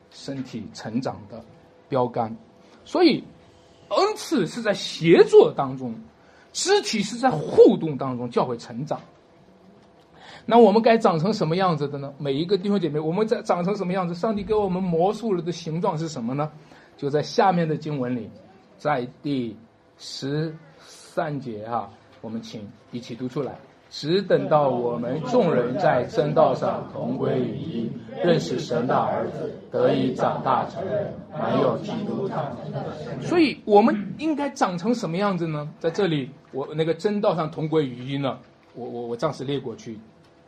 [0.10, 1.44] 身体成长的
[1.90, 2.36] 标杆，
[2.86, 3.24] 所以
[3.90, 5.94] 恩赐是在协作当中，
[6.54, 9.00] 肢体是在互动当中教会成长。
[10.46, 12.12] 那我们该长成什么样子的呢？
[12.18, 14.16] 每一个弟兄姐妹，我们在长成什么样子？
[14.16, 16.52] 上帝给我们魔术了的形状是什么呢？
[16.98, 18.30] 就在下面的经文里，
[18.78, 19.56] 在第
[19.98, 21.90] 十三节啊，
[22.22, 23.56] 我们请一起读出来。
[23.92, 27.92] 只等到我们众人在真道上同归于一，
[28.24, 32.52] 认识神的儿子，得以长大成人，满有基督他。
[33.22, 35.70] 所以我们应该长成什么样子呢？
[35.78, 38.40] 在这里，我那个真道上同归于一呢？
[38.74, 40.00] 我我我暂时列过去。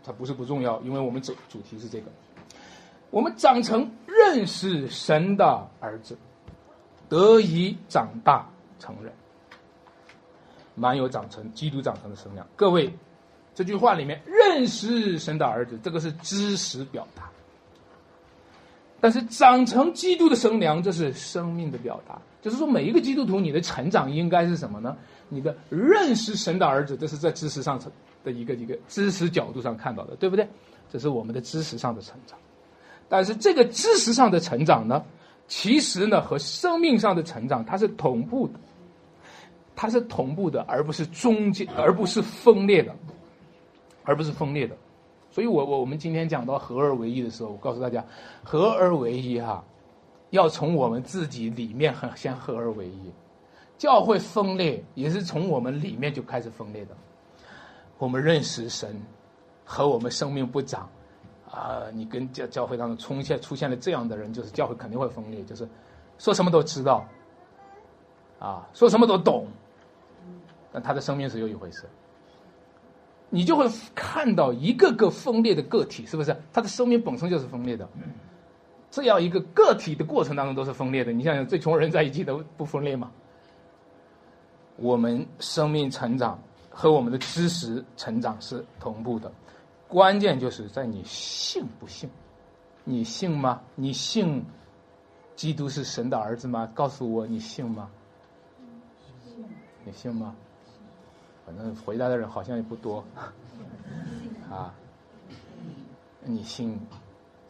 [0.06, 2.08] 它不是不重要，因为我们主主题是这个。
[3.10, 6.18] 我们长成认识神的儿子，
[7.08, 8.46] 得以长大
[8.80, 9.14] 成人，
[10.76, 12.46] 满有长成基督长成的身量。
[12.56, 12.94] 各位，
[13.54, 17.24] 这句话里面认识神的儿子，这个是知识表达；
[19.00, 22.22] 但是长成基督的生量，这是生命的表达。
[22.42, 24.98] 就是说，每一个基督徒，你的成长应该是什么呢？
[25.30, 27.92] 你的认识神的儿子，这是在知识上成。
[28.24, 30.48] 的一个一个知识角度上看到的，对不对？
[30.90, 32.40] 这是我们的知识上的成长，
[33.10, 35.04] 但是这个知识上的成长呢，
[35.46, 38.54] 其实呢和生命上的成长它是同步的，
[39.76, 42.96] 它是同步的，而不是中间，而不是分裂的，
[44.04, 44.76] 而不是分裂的。
[45.32, 48.06] 所以我我我们今天讲到合而为一的时候，我告诉大家，
[48.44, 49.64] 合而为一哈，
[50.30, 53.12] 要从我们自己里面很先合而为一，
[53.78, 56.96] 教会分裂也是从我们里面就开始分裂的。
[57.98, 59.02] 我们认识神，
[59.66, 60.88] 和我们生命不长，
[61.50, 65.68] 啊，你跟教教会当中出现出现了这样的人，就是教会肯定会分裂，就是
[66.20, 67.08] 说什么都知道，
[68.40, 69.48] 啊，说什么都懂，
[70.72, 71.90] 但他的生命是有一回事，
[73.34, 76.38] 你就会看到一个个分裂的个体，是不是？
[76.54, 77.90] 他的生命本身就是分裂的，
[78.92, 81.12] 这样一个个体的过程当中都是分裂的。
[81.12, 83.10] 你想想，最穷人在一起都不分裂吗？
[84.76, 86.40] 我们生命成长。
[86.76, 89.32] 和我们的知识成长是同步的，
[89.88, 92.10] 关键就是在你信不信，
[92.84, 93.62] 你信吗？
[93.76, 94.44] 你信
[95.36, 96.68] 基督是神的儿子吗？
[96.74, 97.88] 告诉我你信吗？
[99.86, 100.36] 你信吗？
[101.46, 103.04] 反正回答的人好像也不多，
[104.50, 104.74] 啊，
[106.24, 106.80] 你信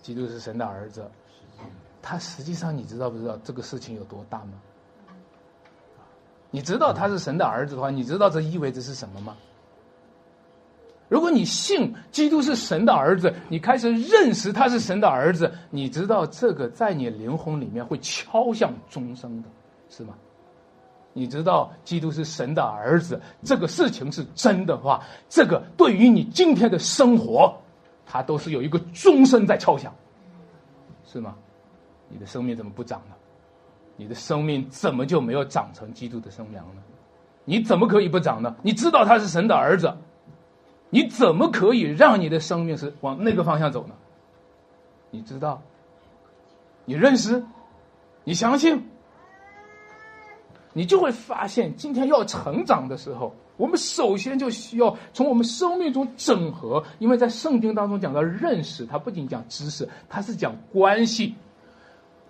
[0.02, 1.10] 基督是神的儿子，
[2.02, 4.54] 他实际上你知道不知道这个事情有多大吗？
[6.50, 9.36] 你知道他是神的儿子的话，你知道这意味着是什么吗？
[11.10, 19.50] 如果你信基督是神的儿子，你开始认识他是神的儿子，你知道这个在你灵魂里面会敲响钟声的，
[19.90, 20.16] 是吗？
[21.14, 27.56] 你知道基督是神的儿子，这个事情是真的话，这个对于你今天的生活，
[28.06, 29.94] 它都是有一个钟声在敲响，
[31.06, 31.36] 是吗？
[32.10, 33.16] 你的生命怎么不长呢？
[33.96, 36.82] 你的生命怎么就没有长成基督的生粮呢？
[37.46, 38.56] 你怎么可以不长呢？
[38.64, 39.94] 你知道他是神的儿子，
[40.90, 43.94] 你怎么可以让你的生命是往那个方向走呢？
[45.12, 45.62] 你知道，
[46.86, 47.44] 你认识，
[48.24, 48.84] 你相信，
[50.74, 61.36] 你就会发现，今天要成长的时候，我们首先就需要从我们生命中整合，因为在圣经当中讲到认识，它不仅讲知识，它是讲关系。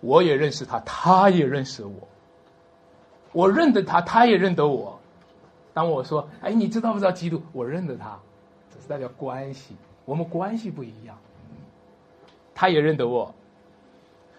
[0.02, 2.08] 我也认识他，他也认识我。
[3.32, 5.00] 我认得他，他也认得我。
[5.74, 8.20] 当我说：“哎，你知道不知道基督？”我认得他，
[8.70, 9.74] 这是代表关系。
[10.04, 11.18] 我们关系不一样，
[12.54, 13.34] 他也认得我。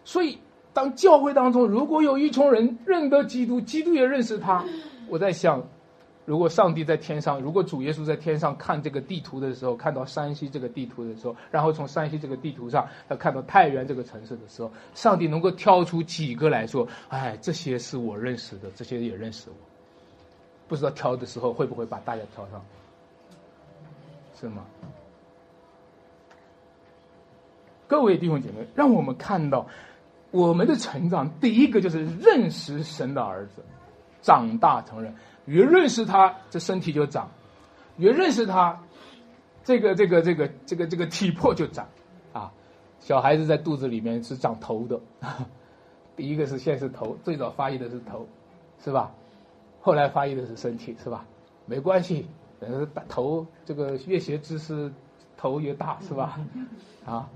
[0.05, 0.39] 所以，
[0.75, 4.63] 当教会当中如果有一群人认得基督，基督也认识他，
[5.09, 5.63] 我在想。
[6.27, 19.57] 如果上帝在天上，如果主耶稣在天上看这个地图的时候，看到山西这个地图的时候，然后从山西这个地图上他看到太原这个城市的时候，上帝能够挑出几个来说：“哎，这些是我认识的，这些也认识我。”
[20.67, 22.65] 不知道挑的时候会不会把大家挑上？
[24.41, 24.65] 是吗？
[27.87, 29.67] 各位弟兄姐妹，让我们看到
[30.35, 33.63] 我们的成长，第一个就是认识神的儿子，
[34.21, 35.15] 长大成人。
[35.45, 37.29] 越认识他，这身体就长；
[37.99, 38.81] 越认识他，
[39.63, 41.87] 这个这个这个这个这个体魄就长。
[42.33, 42.53] 啊，
[42.99, 45.01] 小孩子在肚子里面是长头的，
[46.17, 48.27] 第一个是先是头，最早发育的是头，
[48.83, 49.15] 是吧？
[49.81, 51.25] 后来发育的是身体，是吧？
[51.65, 52.27] 没关系，
[52.59, 54.93] 呃，头这个越学知识，
[55.37, 56.41] 头越大，是吧？
[57.07, 57.31] 啊，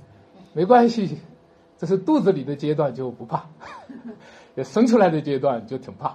[0.52, 1.18] 没关系，
[1.78, 3.46] 这是肚子里的阶段就不怕，
[4.64, 6.08] 生出来的阶段就挺怕。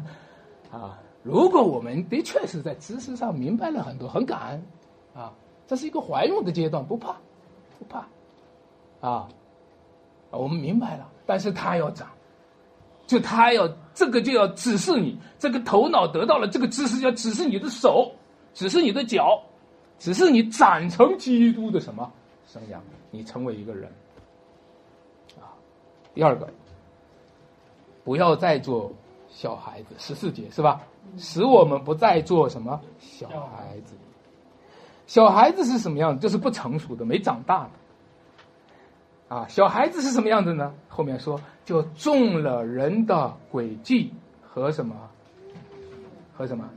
[0.70, 4.62] 啊，如果我们的确是在知识上明白了很多，很感恩，
[5.14, 5.32] 啊，
[5.66, 7.16] 这是一个怀孕的阶段，不怕，
[7.78, 8.06] 不怕，
[9.00, 9.28] 啊，
[10.30, 12.08] 我们明白了，但是它要长，
[13.06, 18.12] 就它要这个就要指示你，这个头脑得到了这个知识，要指示你的手，
[18.52, 19.42] 指示你的脚，
[19.98, 22.10] 指示你长成基督的什么
[22.46, 23.90] 生养，你成为一个人，
[26.14, 26.48] 第二个，
[28.04, 28.92] 不要再做。
[29.34, 30.82] 小孩子十四节是吧？
[31.16, 33.94] 使我们不再做什么小孩子。
[35.06, 36.20] 小孩子是什么样子？
[36.20, 39.34] 就是不成熟的，没长大的。
[39.34, 40.74] 啊，小孩子是什么样子呢？
[40.86, 44.94] 后面说，就中了人的诡计和什么？
[46.36, 46.68] 和什么？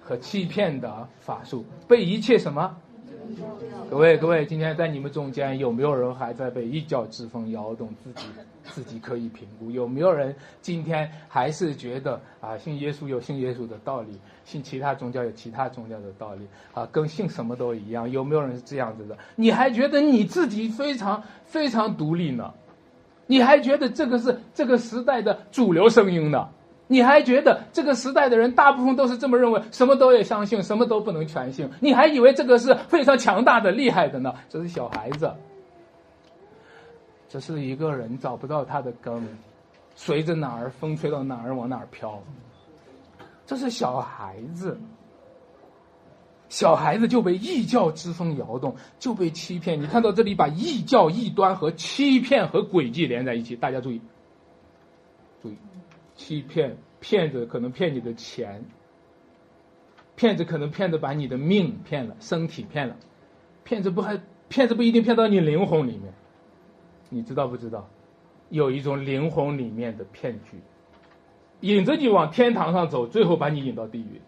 [0.00, 2.74] 和欺骗的法术，被一切什么？
[3.90, 7.88] 各位各位，今天在你们中间有没有人还在被一教之风摇动？
[8.02, 8.26] 自己
[8.64, 9.70] 自己可以评估。
[9.70, 18.10] 有没有人今天还是觉得啊，信耶稣有信耶稣的道理，信其他宗教有其他宗教的道理啊，跟信什么都一样？
[18.10, 19.16] 有没有人是这样子的？
[19.34, 22.52] 你还觉得你自己非常非常独立呢？
[23.26, 26.48] 你还觉得这个是这个时代的主流声音呢？
[26.88, 31.68] 你还觉得这个时代的人大部分都是这么认为，什么都要相信，什么都不能全信？
[31.80, 34.32] 你还以为这个是非常强大的、厉害的呢？
[34.48, 35.32] 这是小孩子，
[37.28, 39.26] 这是一个人找不到他的根，
[39.96, 42.22] 随着哪儿风吹到哪儿往哪儿飘。
[43.46, 44.78] 这是小孩子，
[46.48, 49.80] 小孩子就被异教之风摇动，就被欺骗。
[49.80, 54.00] 你看到这里，把异教、异端和欺骗和诡计连在一起，大家注意，
[56.16, 58.64] 欺骗骗子可能骗你的钱，
[60.16, 62.96] 骗子可能骗子把你的命骗了，身体骗了，
[63.64, 66.12] 骗子不还骗子不一定骗到你灵魂里面，
[67.10, 67.88] 你知道不知道？
[68.48, 70.58] 有一种灵魂里面的骗局，
[71.60, 74.20] 引着你往天堂上走，最后把你引到地狱，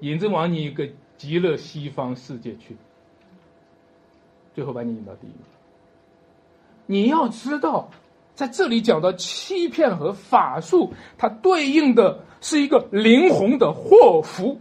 [0.00, 2.76] 引着往你一个极乐西方世界去，
[4.54, 5.32] 最后把你引到地狱。
[6.86, 7.90] 你要知道。
[8.34, 14.58] 在这里讲到欺骗和法术，它对应的是一个灵魂的祸福。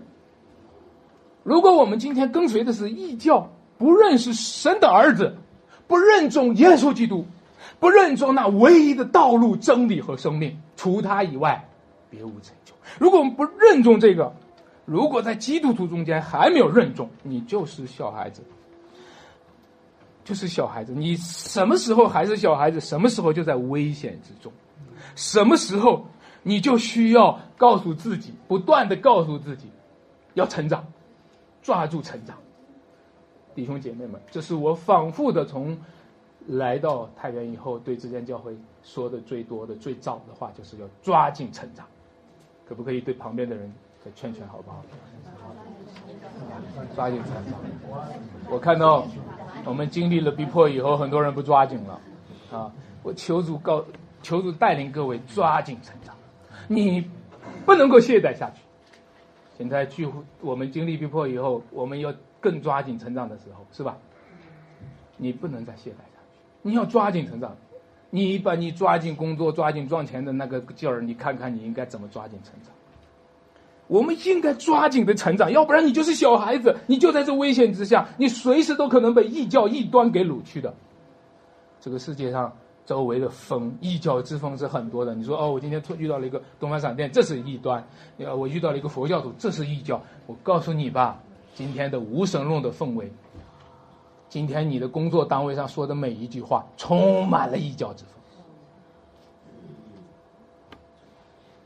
[1.41, 5.35] 如果我们今天跟随的是异教，不认识神的儿子，
[5.87, 7.25] 不认重耶稣基督，
[7.79, 11.67] 不认重那唯一的道路、真理和生命，除他以外，
[12.09, 12.73] 别无成就。
[12.99, 14.31] 如果我们不认重这个，
[14.85, 18.43] 如果在基督徒中间还没有认重，你就是小孩子。
[20.23, 24.51] 就是小孩子，你什么时候还是小孩子，什么时候就在危险之中，
[25.15, 26.05] 什么时候
[26.43, 29.67] 你就需要告诉自己，不断的告诉自己，
[30.33, 30.85] 要成长，
[31.61, 32.37] 抓住成长。
[33.53, 35.77] 弟兄姐妹们，这是我反复的从
[36.47, 41.85] 来到太原以后对之间教会说的最多的、最早的话，就是要抓紧成长。
[42.65, 43.71] 可不可以对旁边的人
[44.03, 44.81] 再劝劝，好不好？
[46.95, 47.59] 抓紧成长。
[48.49, 49.05] 我看到。
[49.65, 51.99] 我们经历了逼迫以后，很多人不抓紧了，
[52.51, 52.71] 啊！
[53.01, 53.83] 我求主告，
[54.21, 56.15] 求主带领各位抓紧成长，
[56.67, 57.09] 你
[57.65, 58.61] 不能够懈怠下去。
[59.57, 63.97] 现在聚会，我们经历逼迫以后，我们要更抓紧成长的时候，是吧？
[65.17, 67.55] 你不能再懈怠下去，你要抓紧成长。
[68.09, 72.71] 你把你抓紧工作、抓紧赚钱的那个劲儿，你看看你应该怎么抓紧成长。
[73.93, 80.73] 我们应该抓紧的成长，要不然你就是小孩子，你就在这危险之下，你随时都可能被异教异端给掳去的。
[81.79, 82.51] 这个世界上
[82.87, 85.13] 周围的风，异教之风是很多的。
[85.13, 87.79] 你说哦，我今天遇到了一个东方闪电，这是异端；
[88.17, 90.01] 呃，我遇到了一个佛教徒，这是异教。
[90.25, 91.19] 我告诉你吧，
[91.53, 93.11] 今天的无神论的氛围，
[94.27, 98.13] 今天你的工作单位上说的每一句话，充满了异教之风。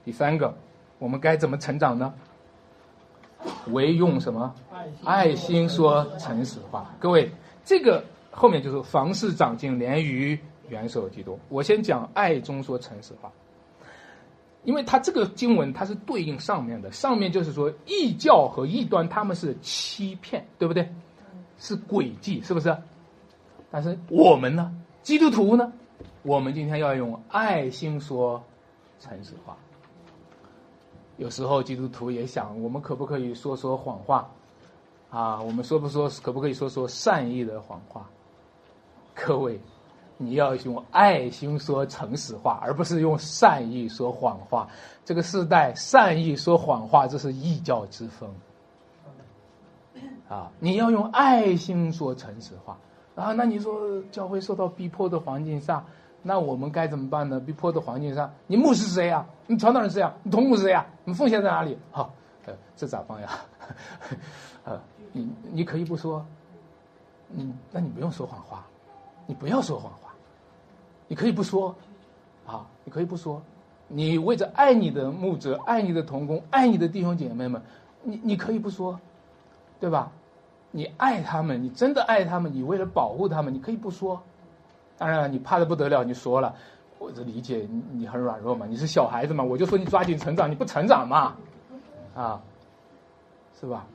[0.03, 0.53] 第三个。
[0.99, 2.13] 我们该怎么成长呢？
[3.67, 4.53] 唯用什么
[5.03, 6.91] 爱心说诚实话。
[6.99, 7.29] 各位，
[7.63, 10.37] 这个后面就是房事长进，连于
[10.69, 11.37] 元首基督。
[11.49, 13.31] 我先讲爱中说诚实话，
[14.63, 20.89] 因为他这个经文它是对应上面的，上面就是说异教和异端他们是欺骗，对不对？
[21.59, 22.75] 是诡计，是不是？
[23.69, 24.73] 但是我们呢，
[25.03, 25.71] 基督徒呢，
[26.23, 28.43] 我们今天要用爱心说
[28.99, 29.55] 诚实话。
[31.17, 34.27] 有时候基督徒也想，我们可不可以说说谎话？
[35.09, 38.07] 啊，我们说不说，可不可以说说善意的谎话？
[39.15, 39.59] 各位，
[40.17, 44.67] 你要用爱心说诚实话，而不是用善意说谎话。
[45.05, 48.29] 这个时代，善意说谎话，这是异教之风。
[50.29, 52.77] 啊，你要用爱心说诚实话
[53.15, 53.31] 啊。
[53.31, 55.83] 那你说教会受到逼迫的环境下，
[56.21, 57.39] 那我们该怎么办呢？
[57.39, 59.25] 逼迫的环境上，你牧师谁呀？
[59.47, 60.13] 你传道人谁呀？
[60.21, 60.85] 你同牧师谁呀？
[61.07, 61.77] 你奉献在哪里？
[61.89, 62.13] 好，
[62.45, 63.29] 呃，这咋办呀？
[64.65, 64.77] 呃，
[65.13, 66.25] 你你可以不说，
[67.33, 68.65] 嗯那你不用说谎话，
[69.25, 70.13] 你不要说谎话，
[71.07, 71.73] 你可以不说，
[72.45, 73.41] 啊，你可以不说，
[73.87, 77.61] 你为着爱你的牧者、爱你的同工、爱你的弟兄姐妹们，
[78.03, 78.99] 你你可以不说，
[79.79, 80.11] 对吧？
[80.71, 84.21] 你爱他们，你真的爱他们，你为了保护他们，你可以不说。
[84.97, 86.53] 当然了，你怕的不得了，你说了，
[86.99, 91.35] 我这理解你你很软弱嘛，你是小孩子嘛，我就说你抓紧成长，你不成长嘛，
[92.15, 92.41] 啊，
[93.59, 93.85] 是吧？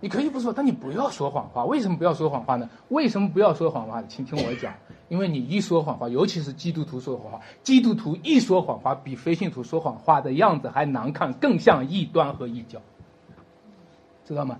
[0.00, 1.64] 你可以不说，但你不要说谎话。
[1.64, 2.68] 为什么不要说谎话呢？
[2.88, 4.02] 为什么不要说谎话？
[4.02, 4.74] 请听我讲，
[5.08, 12.78] 因为你一说谎话，尤其是基督徒说谎话，基督徒一说谎话，比非信徒说谎话的样子还难看，更像异端和异教，
[14.26, 14.58] 知道吗？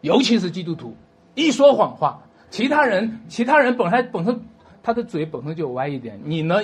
[0.00, 0.96] 尤其是基督徒
[1.34, 4.40] 一说谎话，其他人其他人本来本身
[4.82, 6.56] 他的嘴本身就歪一点，你呢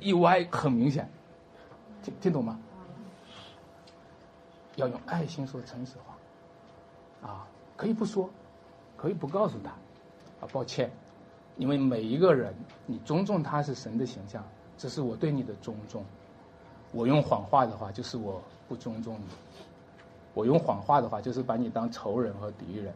[0.00, 1.08] 一歪很明显，
[2.02, 2.58] 听听懂吗？
[4.76, 7.46] 要用爱心说诚实话，啊。
[7.74, 8.30] 可以不说，
[8.96, 9.70] 可以不告诉他，
[10.40, 10.88] 啊，抱歉，
[11.56, 12.54] 因为每一个人，
[12.86, 14.44] 你尊重他是神的形象，
[14.78, 16.04] 这是我对你的尊重。
[16.92, 19.24] 我用谎话的话，就是我不尊重你；
[20.32, 22.94] 我用谎话的话，就是把你当仇人和敌人，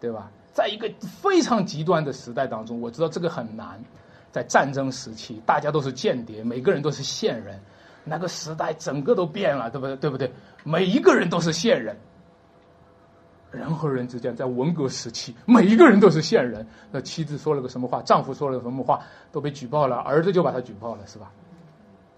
[0.00, 0.28] 对吧？
[0.52, 3.80] 在一个非常极端的时代当中，我知道这个很难。
[4.32, 7.60] 在战争时期，大家都是间谍，每个人都是线人，
[8.04, 9.96] 那个时代整个都变了，对不对？
[9.96, 10.30] 对不对？
[10.64, 11.96] 每一个人都是线人。
[13.52, 16.66] 人和人之间，在文革时期，每一个人都是线人。
[16.90, 19.00] 那妻子说了个什么话，丈夫说了个什么话，
[19.32, 21.30] 都被举报了，儿子就把他举报了，是吧？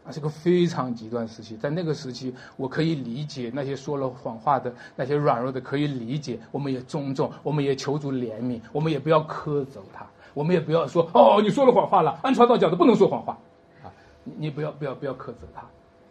[0.04, 1.56] 啊，是个非常极端时期。
[1.56, 6.40] 在那个时期，我可以理解那些说了谎话的那些软弱的，可以理解。
[6.50, 10.04] 我们也尊重，我们也求助怜悯，我们也不要苛责他，
[10.34, 12.18] 我们也不要说哦，你说了谎话了。
[12.22, 13.38] 按传道讲的，不能说谎话
[13.82, 13.92] 啊！
[14.24, 15.62] 你你不要不要不要苛责他，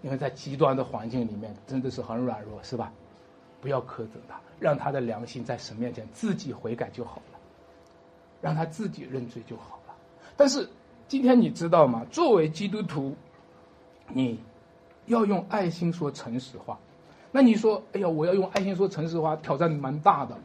[0.01, 2.91] 因为在极端的环境里面，真的是很软弱，是吧？
[3.61, 4.39] 不要苛责他。
[4.59, 7.37] 让他的良心在神面前自己悔改就好了，
[8.41, 9.93] 让他自己认罪就好了。
[10.35, 10.67] 但是
[11.07, 12.03] 今天你知道吗？
[12.09, 13.15] 作为基督徒，
[14.07, 14.39] 你
[15.05, 16.79] 要用爱心说诚实话。
[17.31, 20.35] 那你说，哎呀，我要用爱心说诚实话，挑战蛮大的。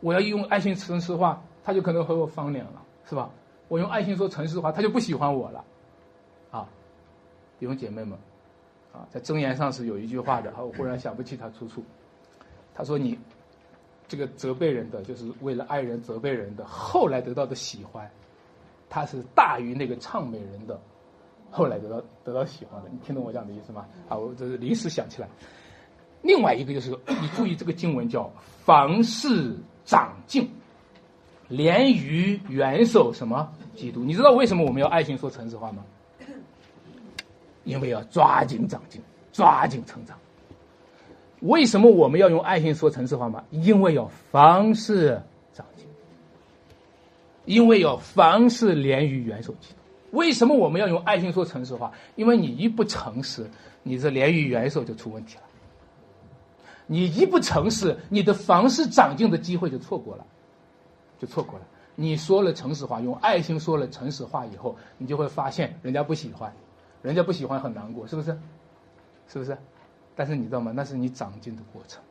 [0.00, 3.30] 我要用爱心诚实话，他就可能和我翻脸了，是吧？
[3.68, 5.64] 我用爱心说诚实话，他就不喜欢我了。
[6.50, 6.68] 啊，
[7.58, 8.18] 弟兄姐妹们，
[8.92, 11.82] 啊，在箴言上是有一句话的，我忽然想不起他出处。
[12.74, 13.18] 他说你。
[14.10, 18.10] 这个责备人的，就是为了爱人责备人的，后来得到的喜欢，
[18.88, 20.80] 他是大于那个唱美人的，
[21.50, 22.88] 后来得到得到喜欢的。
[22.88, 23.86] 你听懂我讲的意思吗？
[24.08, 25.28] 啊，我这是临时想起来。
[26.22, 26.90] 另外一个就是，
[27.20, 28.32] 你注意这个经文叫
[28.64, 29.54] “凡事
[29.84, 30.50] 长进”，
[31.48, 34.04] 连于元首什么基督？
[34.04, 35.84] 你知道为什么我们要爱心说诚实话吗？
[37.64, 39.00] 因为要抓紧长进，
[39.32, 40.16] 抓紧成长。
[41.40, 43.44] 为什么我们要用爱心说诚实话吗？
[43.50, 45.22] 因为要凡事
[45.52, 45.86] 长进，
[47.44, 49.74] 因为要凡事连于元首基督。
[50.10, 51.92] 为什么我们要用爱心说诚实话？
[52.16, 53.48] 因为你一不诚实，
[53.82, 55.42] 你这连于元首就出问题了。
[56.86, 60.26] 你一不诚实，你的凡事长进的机会就错过了，
[61.18, 61.66] 就错过了。
[61.94, 66.52] 你说了诚实话，用爱心说了诚实话以后，你就会发现人家不喜欢，
[67.02, 68.38] 人家不喜欢很难过，是不是？
[69.26, 69.58] 是不是？
[70.14, 70.72] 但是你知道吗？
[70.74, 72.02] 那是你长进的过程，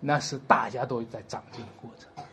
[0.00, 2.24] 那是大家都在长进的过程。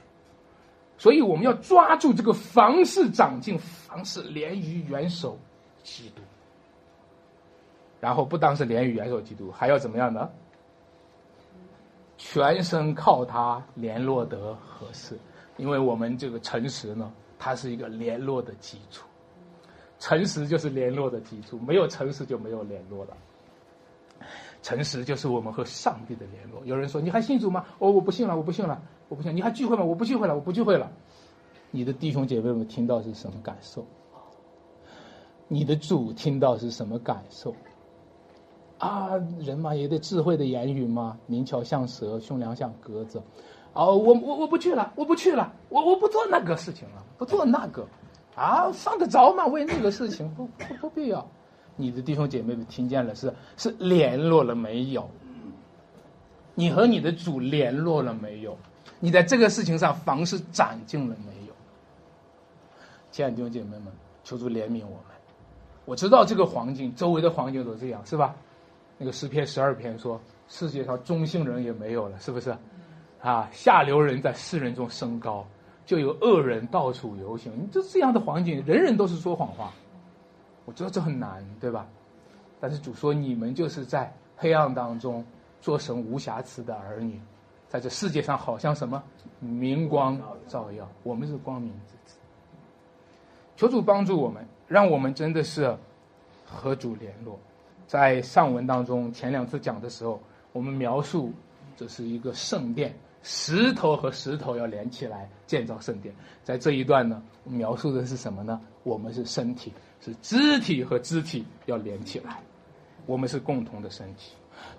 [0.97, 5.37] 所以我们要抓住这个凡事长进，凡事连于元首
[5.83, 6.21] 基督。
[7.99, 10.29] 然后不单是连于元首基督，还要怎么样呢？
[12.17, 15.17] 全身靠他联络得合适，
[15.57, 19.05] 因为我们这个诚实呢，它是一个联络的基础。
[19.99, 23.17] 诚实就是联络的基础，没有诚实就没有联络了。
[24.61, 26.63] 诚实就是我们和上帝的联络。
[26.65, 29.35] 有人说：“你还信主吗？”哦，我不信了，我不信了，我不信。
[29.35, 29.83] 你还聚会吗？
[29.83, 30.91] 我不聚会了，我不聚会了。
[31.71, 33.85] 你的弟兄姐妹们听到是什么感受？
[35.47, 37.55] 你的主听到是什么感受？
[38.77, 43.21] 啊，人嘛也得智慧的言语嘛，灵巧像蛇，胸良像鸽子。
[43.77, 47.85] 哦，我我我不去了，我不去了，我我不做那个事情了，不做那个。
[48.35, 49.45] 啊，犯得着吗？
[49.45, 51.23] 为那个事情不不不必要。
[51.75, 55.07] 你的弟兄姐妹们听见了是是联络了没有？
[56.55, 58.57] 你和你的主联络了没有？
[58.99, 61.53] 你在这个事情上凡事长进了没有？
[63.11, 63.93] 亲爱的弟兄姐妹们，
[64.23, 65.15] 求主怜悯我们。
[65.85, 68.35] 我知道这个环境，周围的环境都这样，是吧？
[68.97, 72.55] 那个诗篇十二篇说，世界上中性人也没有了，是不是？
[73.21, 75.45] 啊，下流人在世人中升高，
[75.85, 77.51] 就有恶人到处游行。
[77.59, 79.71] 你就这样的环境，人人都是说谎话。
[80.65, 81.87] 我知道这很难，对吧？
[82.59, 85.25] 但是主说，你们就是在黑暗当中
[85.61, 87.19] 做神无瑕疵的儿女，
[87.69, 89.01] 在这世界上好像什么
[89.39, 92.17] 明光照耀，我们是光明之子。
[93.55, 95.75] 求主帮助我们，让我们真的是
[96.45, 97.39] 和主联络。
[97.87, 100.21] 在上文当中，前两次讲的时候，
[100.51, 101.31] 我们描述
[101.75, 102.93] 这是一个圣殿，
[103.29, 106.15] 石头和石头要连起来建造圣殿。
[106.45, 108.61] 在这一段呢，描述的是什么呢？
[108.83, 112.41] 我们是身体，是肢体和肢体要连起来，
[113.05, 114.31] 我们是共同的身体。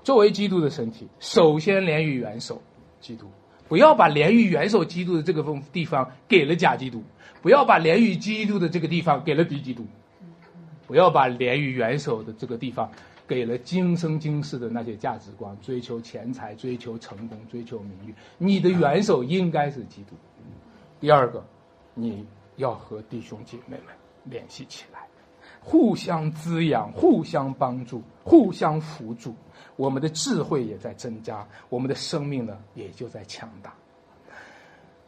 [0.02, 2.62] 作为基督的身体，首先连于元首
[3.02, 3.26] 基督，
[3.68, 7.02] 不要把连于元首基督的这个地方给了假基督，
[7.42, 9.84] 不要把连于基督的这个地方给了敌基督。
[10.86, 12.90] 不要把连于元首的这个地方
[13.28, 18.14] 给了今生今世的那些价值观，追求钱财、追求成功、追求名誉。
[18.38, 20.16] 你的元首应该是基督。
[20.98, 21.44] 第二个，
[21.92, 22.26] 你
[22.56, 23.94] 要和弟兄姐妹们
[24.24, 25.06] 联系起来，
[25.60, 29.34] 互相滋养、互相帮助、互相辅助，
[29.76, 33.74] 我们的智慧也在增加，我们的生命呢也就在强大。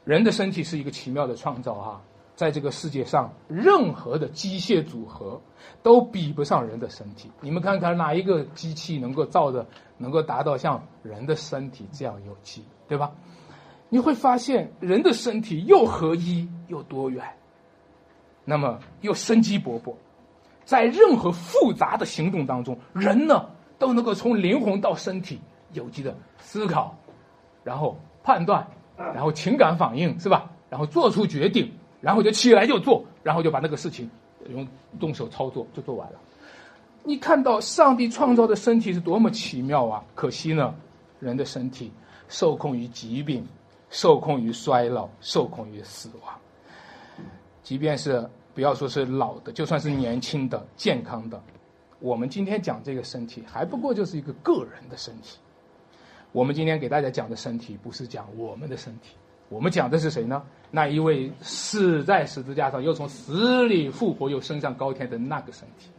[0.05, 2.02] 人的身体是一个奇妙的创造哈。
[2.41, 5.39] 在这个世界上，任何的机械组合
[5.83, 7.31] 都比不上人的身体。
[7.43, 9.67] 你们看看哪一个机器能够造的，
[9.99, 13.12] 能够达到像人的身体这样有机，对吧？
[13.91, 17.23] 你会发现，人的身体又合一又多元，
[18.47, 19.93] 那么又生机勃勃。
[20.65, 25.39] 在任何复杂的行动当中，人呢都能够从灵魂到身体
[25.75, 26.97] 有机的思考，
[27.62, 30.51] 然后判断，然后情感反应，是吧？
[30.71, 31.71] 然后做出决定。
[32.01, 34.10] 然后就起来就做，然后就把那个事情
[34.48, 34.66] 用
[34.98, 36.18] 动手操作就做完了。
[37.02, 40.05] 你看到上帝创造的身体是多么奇妙啊！
[40.14, 40.74] 可惜呢，
[41.18, 41.90] 人的身体
[42.28, 43.47] 受控于疾病，
[43.89, 46.35] 受控于衰老，受控于死亡。
[47.62, 51.43] 即便是不要说是老的，就算是年轻的、健康的，
[52.01, 55.39] 我们今天讲这个身体，还不过就是一个个人的身体。
[56.32, 59.16] 我们今天给大家讲的身体，不是讲我们的身体。
[59.48, 60.43] 我们讲的是谁呢？
[60.70, 65.90] 那一位死在十字架上，又从死里复活，又升上高天的那个身体。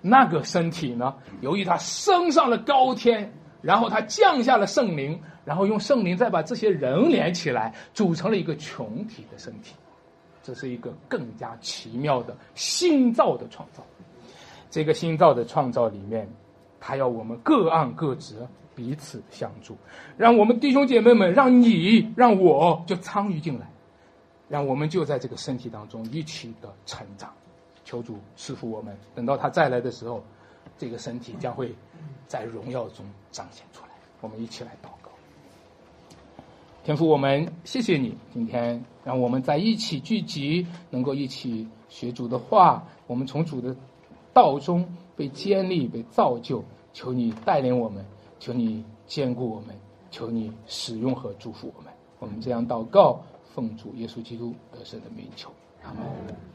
[0.00, 1.14] 那个身体呢？
[1.40, 9.74] 由于他升上了高天，然后他降下了圣灵，然后用圣灵再把这些人连起来，组成了一个群体的身体。
[10.42, 13.82] 这是一个更加奇妙的新造的创造。
[14.70, 16.28] 这个新造的创造里面，
[16.78, 18.36] 他要我们各按各职。
[18.76, 19.76] 彼此相助，
[20.16, 23.70] 让我们弟兄姐妹们，让你让我就参与进来，
[24.48, 27.32] 让我们就在这个身体当中一起的成长。
[27.84, 30.22] 求主赐福我们，等到他再来的时候，
[30.78, 31.74] 这个身体将会
[32.26, 33.90] 在荣耀中彰显出来。
[34.20, 35.10] 我们一起来祷告，
[36.82, 43.76] 天父，我们谢谢你，今天让我们在一起聚集，能够一起学主的话，我们从主的
[44.32, 46.64] 道中被建立、被造就。
[46.94, 48.04] 求你带领我们。
[48.38, 49.74] 求你兼顾我们，
[50.10, 51.92] 求你使用和祝福我们。
[52.18, 53.20] 我们这样祷告，
[53.54, 55.52] 奉主耶稣基督得胜的名求，
[55.84, 56.53] 阿门。